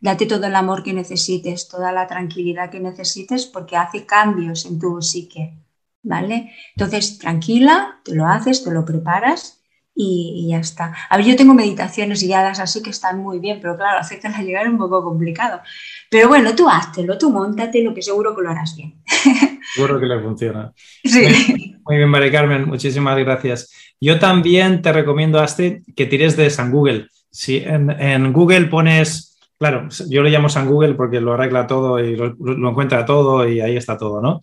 [0.00, 4.78] Date todo el amor que necesites, toda la tranquilidad que necesites, porque hace cambios en
[4.78, 5.54] tu psique.
[6.02, 6.52] ¿vale?
[6.74, 9.59] Entonces, tranquila, te lo haces, te lo preparas
[10.02, 10.94] y, ya está.
[11.08, 14.66] A ver, yo tengo meditaciones guiadas así que están muy bien, pero claro, hacértela llegar
[14.66, 15.60] es un poco complicado.
[16.08, 18.94] Pero bueno, tú háztelo, tú lo que seguro que lo harás bien.
[19.74, 20.72] Seguro que le funciona.
[21.04, 21.76] Sí.
[21.84, 23.72] Muy bien, María Carmen, muchísimas gracias.
[24.00, 27.06] Yo también te recomiendo, Astrid, que tires de San Google.
[27.30, 32.16] Si en, Google pones, claro, yo le llamo San Google porque lo arregla todo y
[32.16, 34.40] lo, lo encuentra todo y ahí está todo, ¿no?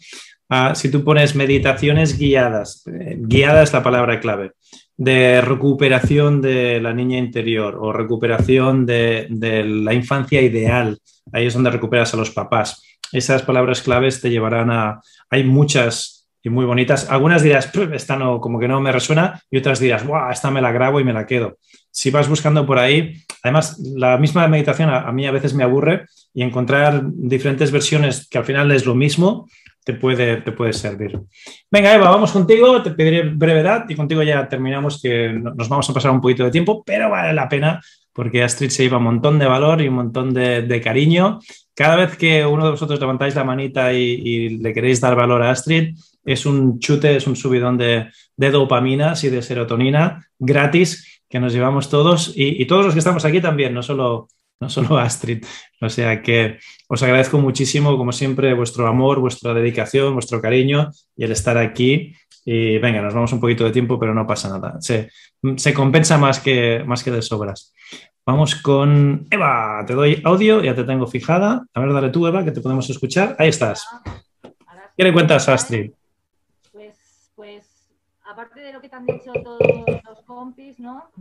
[0.49, 4.53] Ah, si tú pones meditaciones guiadas, eh, guiada es la palabra clave,
[4.97, 10.97] de recuperación de la niña interior o recuperación de, la infancia ideal,
[11.31, 12.83] ahí es donde recuperas a los papás.
[13.11, 15.01] Esas palabras claves te llevarán a...
[15.29, 17.09] Hay muchas y muy bonitas.
[17.09, 20.31] Algunas dirás, esta no, como que no me resuena, y otras dirás, ¡guau!
[20.31, 21.57] Esta me la grabo y me la quedo.
[21.91, 26.05] Si vas buscando por ahí, además, la misma meditación a mí a veces me aburre
[26.33, 29.47] y encontrar diferentes versiones que al final es lo mismo,
[29.88, 31.17] te puede, te puede servir.
[31.71, 35.93] Venga, Eva, vamos contigo, te pediré brevedad y contigo ya terminamos, que nos vamos a
[35.93, 37.79] pasar un poquito de tiempo, pero vale la pena
[38.11, 41.39] porque Astrid se lleva un montón de valor y un montón de, cariño.
[41.73, 45.51] Cada vez que uno de vosotros levantáis la manita y, le queréis dar valor a
[45.51, 51.39] Astrid, es un chute, es un subidón de, de dopaminas y de serotonina gratis que
[51.39, 54.27] nos llevamos todos y, y todos los que estamos aquí también, no solo
[54.59, 55.45] no solo Astrid.
[55.81, 61.25] O sea que os agradezco muchísimo, como siempre, vuestro amor, vuestra dedicación, vuestro cariño y
[61.25, 62.13] el estar aquí.
[62.45, 64.79] Y venga, nos vamos un poquito de tiempo, pero no pasa nada.
[64.79, 67.73] Se, compensa más que, más que de sobras.
[68.25, 69.83] Vamos con Eva.
[69.85, 71.65] Te doy audio, ya te tengo fijada.
[71.73, 73.35] A ver, dale tú, Eva, que te podemos escuchar.
[73.37, 73.85] Ahí estás.
[74.95, 75.91] ¿Qué le cuentas, Astrid?
[76.71, 77.89] Pues, pues,
[78.25, 79.59] aparte de lo que te han dicho todos
[80.05, 81.11] los compis, ¿no?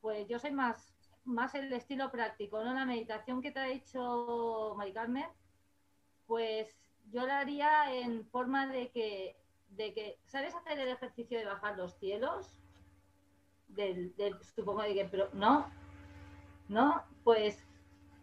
[0.00, 0.95] Pues yo soy más
[1.26, 2.72] más el estilo práctico, ¿no?
[2.72, 5.26] La meditación que te ha hecho Mari Carmen,
[6.26, 6.74] pues
[7.10, 9.36] yo la haría en forma de que,
[9.70, 12.60] de que, ¿sabes hacer el ejercicio de bajar los cielos?
[13.68, 14.14] Del,
[14.54, 15.66] supongo de que, pero no,
[16.68, 17.64] no, pues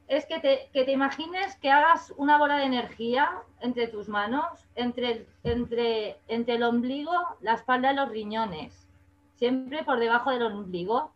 [0.08, 4.68] es que te, que te imagines que hagas una bola de energía entre tus manos,
[4.76, 8.88] entre el, entre, entre el ombligo, la espalda y los riñones,
[9.36, 11.13] siempre por debajo del ombligo,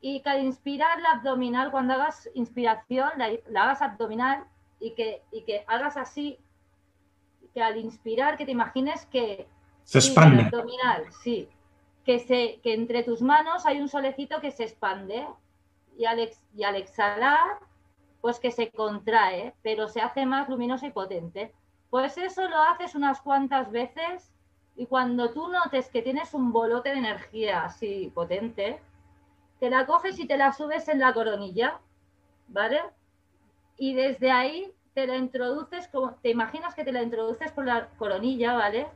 [0.00, 4.44] y que al inspirar la abdominal, cuando hagas inspiración, la, hagas abdominal
[4.80, 6.38] y que, y que hagas así,
[7.52, 9.48] que al inspirar, que te imagines que...
[9.82, 10.44] Se expande.
[10.44, 11.48] abdominal, sí.
[12.04, 15.26] Que, se, que entre tus manos hay un solecito que se expande
[15.96, 17.58] y al, y al exhalar,
[18.20, 21.52] pues que se contrae, pero se hace más luminoso y potente.
[21.90, 24.32] Pues eso lo haces unas cuantas veces
[24.76, 28.80] y cuando tú notes que tienes un bolote de energía así potente,
[29.60, 31.80] te la coges y te la subes en la coronilla,
[32.48, 32.80] ¿vale?
[33.76, 37.88] Y desde ahí te la introduces, como, te imaginas que te la introduces por la
[37.98, 38.88] coronilla, ¿vale?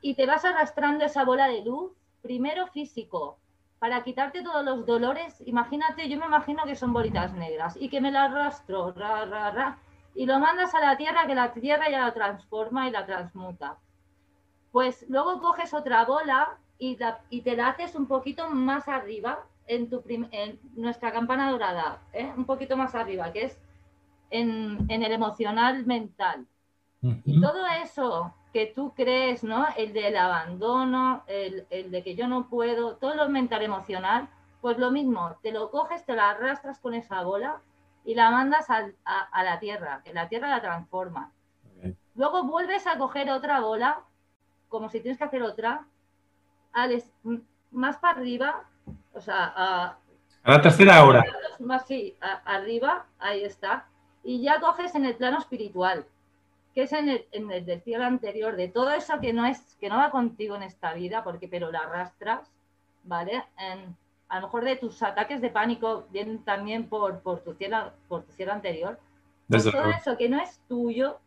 [0.00, 3.38] Y te vas arrastrando esa bola de luz, primero físico,
[3.78, 5.40] para quitarte todos los dolores.
[5.46, 9.50] Imagínate, yo me imagino que son bolitas negras y que me la arrastro, ra, ra,
[9.50, 9.78] ra,
[10.14, 13.78] y lo mandas a la tierra, que la tierra ya la transforma y la transmuta.
[14.72, 19.88] Pues luego coges otra bola y, y te la haces un poquito más arriba, en,
[19.88, 22.32] tu en nuestra campana dorada, ¿eh?
[22.36, 23.58] un poquito más arriba, que es
[24.30, 26.46] en, el emocional mental.
[27.24, 29.66] Y todo eso que tú crees, ¿no?
[29.76, 34.28] El del abandono, el, de que yo no puedo, todo lo mental emocional,
[34.60, 37.60] pues lo mismo, te lo coges, te lo arrastras con esa bola
[38.04, 41.32] y la mandas a, la tierra, que la tierra la transforma.
[42.16, 44.00] Luego vuelves a coger otra bola,
[44.68, 45.86] como si tienes que hacer otra,
[46.72, 47.02] al,
[47.70, 48.64] más para arriba,
[49.12, 49.98] o sea, a,
[50.44, 51.24] la tercera hora.
[51.58, 53.86] Más, sí, arriba, ahí está.
[54.22, 56.06] Y ya coges en el plano espiritual.
[56.74, 59.76] que es en el, en el del cielo anterior, de todo eso que no es,
[59.80, 62.52] que no va contigo en esta vida, porque pero la arrastras,
[63.02, 63.44] ¿vale?
[63.58, 63.96] En,
[64.28, 68.22] a lo mejor de tus ataques de pánico vienen también por, por, tu, cielo, por
[68.22, 68.98] tu cielo anterior.
[69.48, 71.18] Pues todo eso que no es tuyo,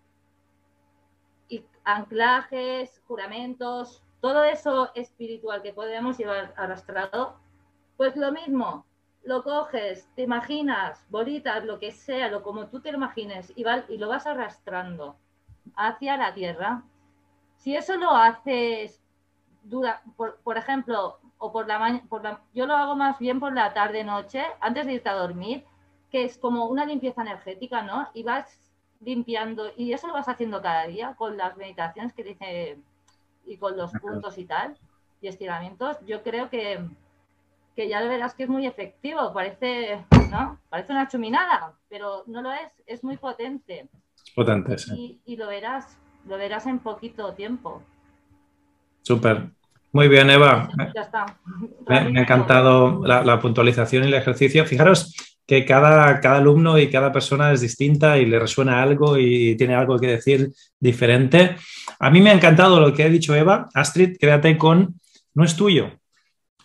[1.49, 7.37] y anclajes, juramentos, todo eso espiritual que podemos llevar arrastrado,
[8.03, 8.85] pues lo mismo,
[9.23, 13.63] lo coges, te imaginas, bolitas, lo que sea, lo como tú te lo imagines, y,
[13.87, 15.15] y lo vas arrastrando
[15.77, 16.83] hacia la tierra.
[17.55, 19.01] Si eso lo haces,
[19.63, 23.73] dura, por, por ejemplo, o por la mañana, yo lo hago más bien por la
[23.73, 25.63] tarde-noche, antes de irte a dormir,
[26.11, 28.09] que es como una limpieza energética, ¿no?
[28.13, 28.59] Y vas
[28.99, 32.79] limpiando, y eso lo vas haciendo cada día con las meditaciones que dice
[33.45, 34.77] y con los puntos y tal,
[35.21, 35.97] y estiramientos.
[36.05, 36.85] Yo creo que,
[37.75, 40.59] que ya verás que es muy efectivo, parece, ¿no?
[40.69, 43.87] Parece una chuminada, pero no lo es, es muy potente.
[44.35, 45.21] Potente, sí.
[45.25, 45.97] Y, y lo verás,
[46.27, 47.81] lo verás en poquito tiempo.
[49.01, 49.49] Súper.
[49.93, 50.69] Muy bien, Eva.
[51.87, 54.65] Me, ha encantado la, puntualización y el ejercicio.
[54.65, 55.15] Fijaros
[55.45, 59.75] que cada, cada, alumno y cada persona es distinta y le resuena algo y tiene
[59.75, 61.57] algo que decir diferente.
[61.99, 63.69] A mí me ha encantado lo que ha dicho Eva.
[63.75, 64.99] Astrid, quédate con
[65.35, 65.91] no es tuyo.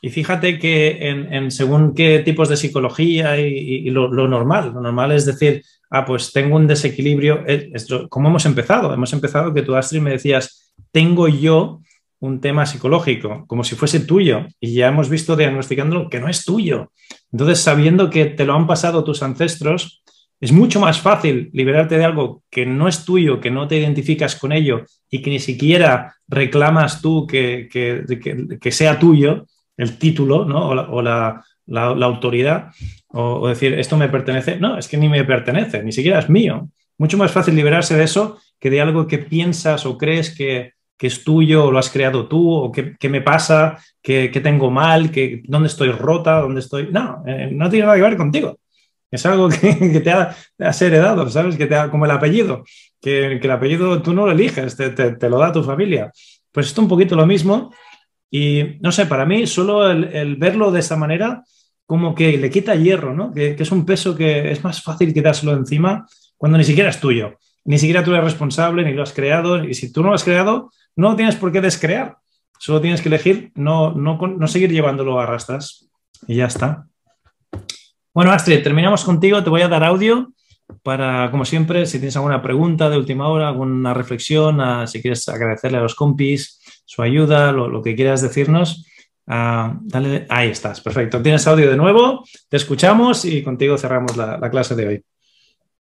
[0.00, 5.26] Y fíjate que en, según qué tipos de psicología y, lo, normal, lo normal es
[5.26, 7.44] decir, ah, pues tengo un desequilibrio.
[8.08, 8.94] ¿Cómo hemos empezado?
[8.94, 11.80] Hemos empezado que tú, Astrid, me decías, tengo yo
[12.20, 16.44] un tema psicológico, como si fuese tuyo, y ya hemos visto diagnosticándolo que no es
[16.44, 16.92] tuyo.
[17.32, 20.02] Entonces, sabiendo que te lo han pasado tus ancestros,
[20.40, 24.36] es mucho más fácil liberarte de algo que no es tuyo, que no te identificas
[24.36, 29.46] con ello y que ni siquiera reclamas tú que, que, sea tuyo
[29.78, 30.68] el título ¿no?
[30.68, 31.42] o, la,
[32.04, 32.72] autoridad,
[33.08, 34.58] o, decir, esto me pertenece.
[34.58, 36.68] No, es que ni me pertenece, ni siquiera es mío.
[36.98, 41.06] Mucho más fácil liberarse de eso que de algo que piensas o crees que, que
[41.06, 45.42] es tuyo o lo has creado tú o qué, me pasa, qué, tengo mal, que,
[45.44, 46.88] dónde estoy rota, dónde estoy...
[46.90, 48.58] No, eh, no tiene nada que ver contigo.
[49.10, 51.56] Es algo que, te, has heredado, ¿sabes?
[51.56, 52.64] Que te como el apellido,
[53.00, 56.10] que, el apellido tú no lo eliges, te, lo da tu familia.
[56.50, 57.72] Pues esto un poquito lo mismo
[58.30, 61.42] y no sé, para mí solo el, verlo de esa manera
[61.86, 63.32] como que le quita hierro, ¿no?
[63.32, 66.06] Que, es un peso que es más fácil quitárselo encima
[66.36, 67.38] cuando ni siquiera es tuyo.
[67.64, 70.24] Ni siquiera tú eres responsable, ni lo has creado, y si tú no lo has
[70.24, 72.18] creado, no tienes por qué descrear,
[72.58, 75.88] solo tienes que elegir no, no, seguir llevándolo a rastras
[76.26, 76.86] y ya está.
[78.12, 80.32] Bueno, Astrid, terminamos contigo, te voy a dar audio
[80.82, 85.78] para, como siempre, si tienes alguna pregunta de última hora, alguna reflexión, si quieres agradecerle
[85.78, 86.57] a los compis
[86.88, 88.86] su ayuda, lo, que quieras decirnos,
[89.26, 91.20] ah, dale, ahí estás, perfecto.
[91.20, 95.04] Tienes audio de nuevo, te escuchamos y contigo cerramos la, clase de hoy.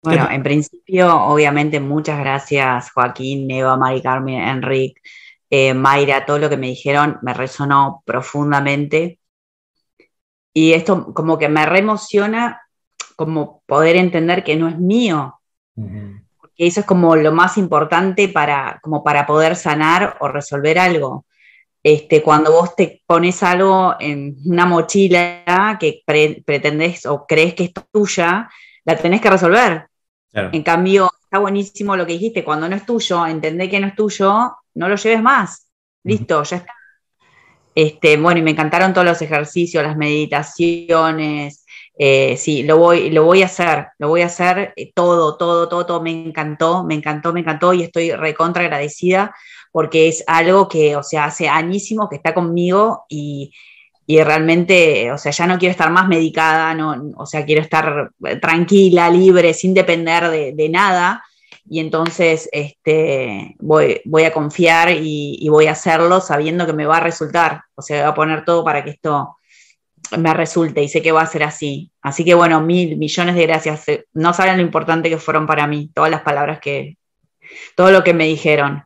[0.04, 5.02] Bueno, en principio, obviamente, muchas gracias, Joaquín, Eva, Mari Carmen, Enrique,
[5.50, 9.20] eh, Mayra, todo lo que me dijeron me resonó profundamente.
[10.54, 12.64] Y esto como que me reemociona
[13.16, 15.40] como poder entender que no es mío.
[16.58, 21.26] Eso es como lo más importante para, como para poder sanar o resolver algo.
[21.84, 27.74] Este, cuando vos te pones algo en una mochila que pretendes o crees que es
[27.92, 28.50] tuya,
[28.84, 29.88] la tenés que resolver.
[30.34, 33.96] En cambio, está buenísimo lo que dijiste, cuando no es tuyo, entendé que no es
[33.96, 35.68] tuyo, no lo lleves más.
[36.04, 36.74] Listo, ya está.
[37.74, 41.66] Este, bueno, y me encantaron todos los ejercicios, las meditaciones.
[42.00, 45.68] Eh, sí, lo voy, lo voy a hacer, lo voy a hacer eh, todo, todo,
[45.68, 46.02] todo, todo.
[46.02, 49.34] Me encantó, me encantó, me encantó y estoy recontra agradecida
[49.72, 53.52] porque es algo que, o sea, hace añísimo que está conmigo y,
[54.10, 58.12] y realmente, o sea, ya no quiero estar más medicada, no, o sea, quiero estar
[58.42, 61.24] tranquila, libre, sin depender de, nada.
[61.70, 66.98] Y entonces este, voy, voy a confiar y, voy a hacerlo sabiendo que me va
[66.98, 67.64] a resultar.
[67.76, 69.38] O sea, voy a poner todo para que esto
[70.18, 71.92] me resulte y sé que va a ser así.
[72.02, 73.86] Así que bueno, mil millones de gracias.
[74.14, 76.98] No saben lo importante que fueron para mí, todas las palabras que,
[77.76, 78.84] todo lo que me dijeron.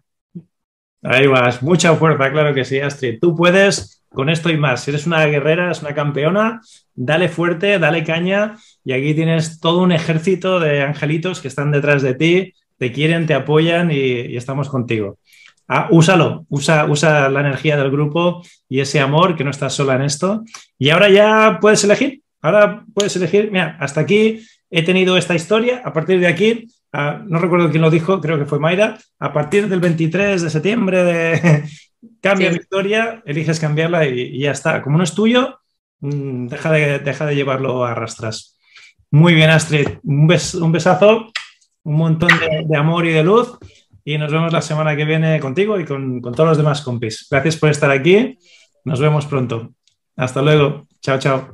[1.04, 3.20] Ahí vas, mucha fuerza, claro que sí, Astrid.
[3.20, 4.84] Tú puedes con esto y más.
[4.84, 6.62] Si eres una guerrera, eres una campeona,
[6.94, 12.02] dale fuerte, dale caña y aquí tienes todo un ejército de angelitos que están detrás
[12.02, 15.18] de ti, te quieren, te apoyan y, estamos contigo.
[15.74, 19.96] Ah, úsalo, usa, usa la energía del grupo y ese amor que no estás sola
[19.96, 20.44] en esto.
[20.78, 25.82] Y ahora ya puedes elegir, ahora puedes elegir, mira, hasta aquí he tenido esta historia,
[25.86, 29.32] a partir de aquí ah, no recuerdo quién lo dijo, creo que fue Mayra, a
[29.32, 31.64] partir del 23 de septiembre de,
[32.22, 34.82] cambia mi historia, eliges cambiarla y, ya está.
[34.82, 35.60] Como no es tuyo,
[36.02, 38.58] mm, deja de, deja de llevarlo a rastras.
[39.10, 39.88] Muy bien, Astrid.
[40.04, 41.32] Un, besazo,
[41.84, 42.30] un montón
[42.68, 43.58] de, amor y de luz.
[44.04, 47.28] Y nos vemos la semana que viene contigo y con, con todos los demás compis.
[47.30, 48.38] Gracias por estar aquí.
[48.86, 49.74] Nos vemos pronto.
[50.16, 50.88] Hasta luego.
[51.02, 51.54] Chao, chao.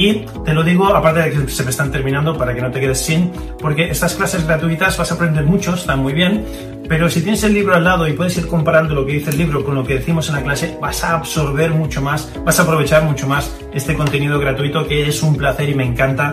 [0.00, 2.80] Y te lo digo, aparte de que se me están terminando, para que no te
[2.80, 6.42] quedes sin, porque estas clases gratuitas vas a aprender mucho, están muy bien,
[6.88, 9.36] pero si tienes el libro al lado y puedes ir comparando lo que dice el
[9.36, 12.62] libro con lo que decimos en la clase, vas a absorber mucho más, vas a
[12.62, 16.32] aprovechar mucho más este contenido gratuito que es un placer y me encanta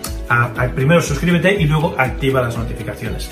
[0.75, 3.31] primero suscríbete y luego activa las notificaciones.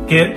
[0.11, 0.35] que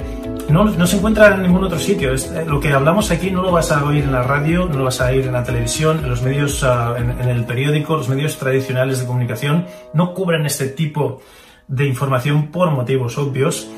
[0.51, 2.15] no, se encuentra en ningún otro sitio.
[2.15, 4.85] Eh, lo que hablamos aquí no lo vas a oír en la radio, no lo
[4.85, 8.39] vas a oír en la televisión, en los medios, ah, en, el periódico, los medios
[8.39, 11.23] tradicionales de comunicación no cubren este tipo
[11.67, 13.69] de información por motivos obvios.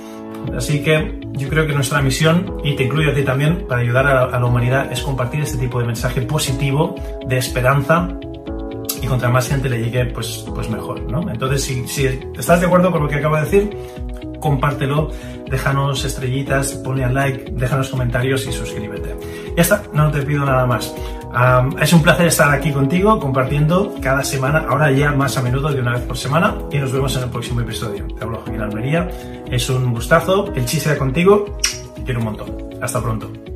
[0.54, 4.06] Así que yo creo que nuestra misión, y te incluyo a ti también, para ayudar
[4.06, 6.94] a, la humanidad, es compartir este tipo de mensaje positivo,
[7.26, 8.06] de esperanza,
[9.00, 11.00] y contra más gente le llegue, pues, pues mejor.
[11.32, 13.76] Entonces, si estás de acuerdo con lo que acabo de decir,
[14.40, 15.10] compártelo,
[15.50, 19.16] déjanos estrellitas, ponle al like, déjanos comentarios y suscríbete.
[19.56, 20.94] Ya está, no te pido nada más.
[21.80, 25.80] es un placer estar aquí contigo compartiendo cada semana, ahora ya más a menudo de
[25.80, 28.06] una vez por semana y nos vemos en el próximo episodio.
[28.06, 29.08] Te hablo Joaquín Almería,
[29.50, 31.58] es un gustazo, el chiste contigo,
[32.04, 32.50] quiero un montón.
[32.80, 33.55] Hasta pronto.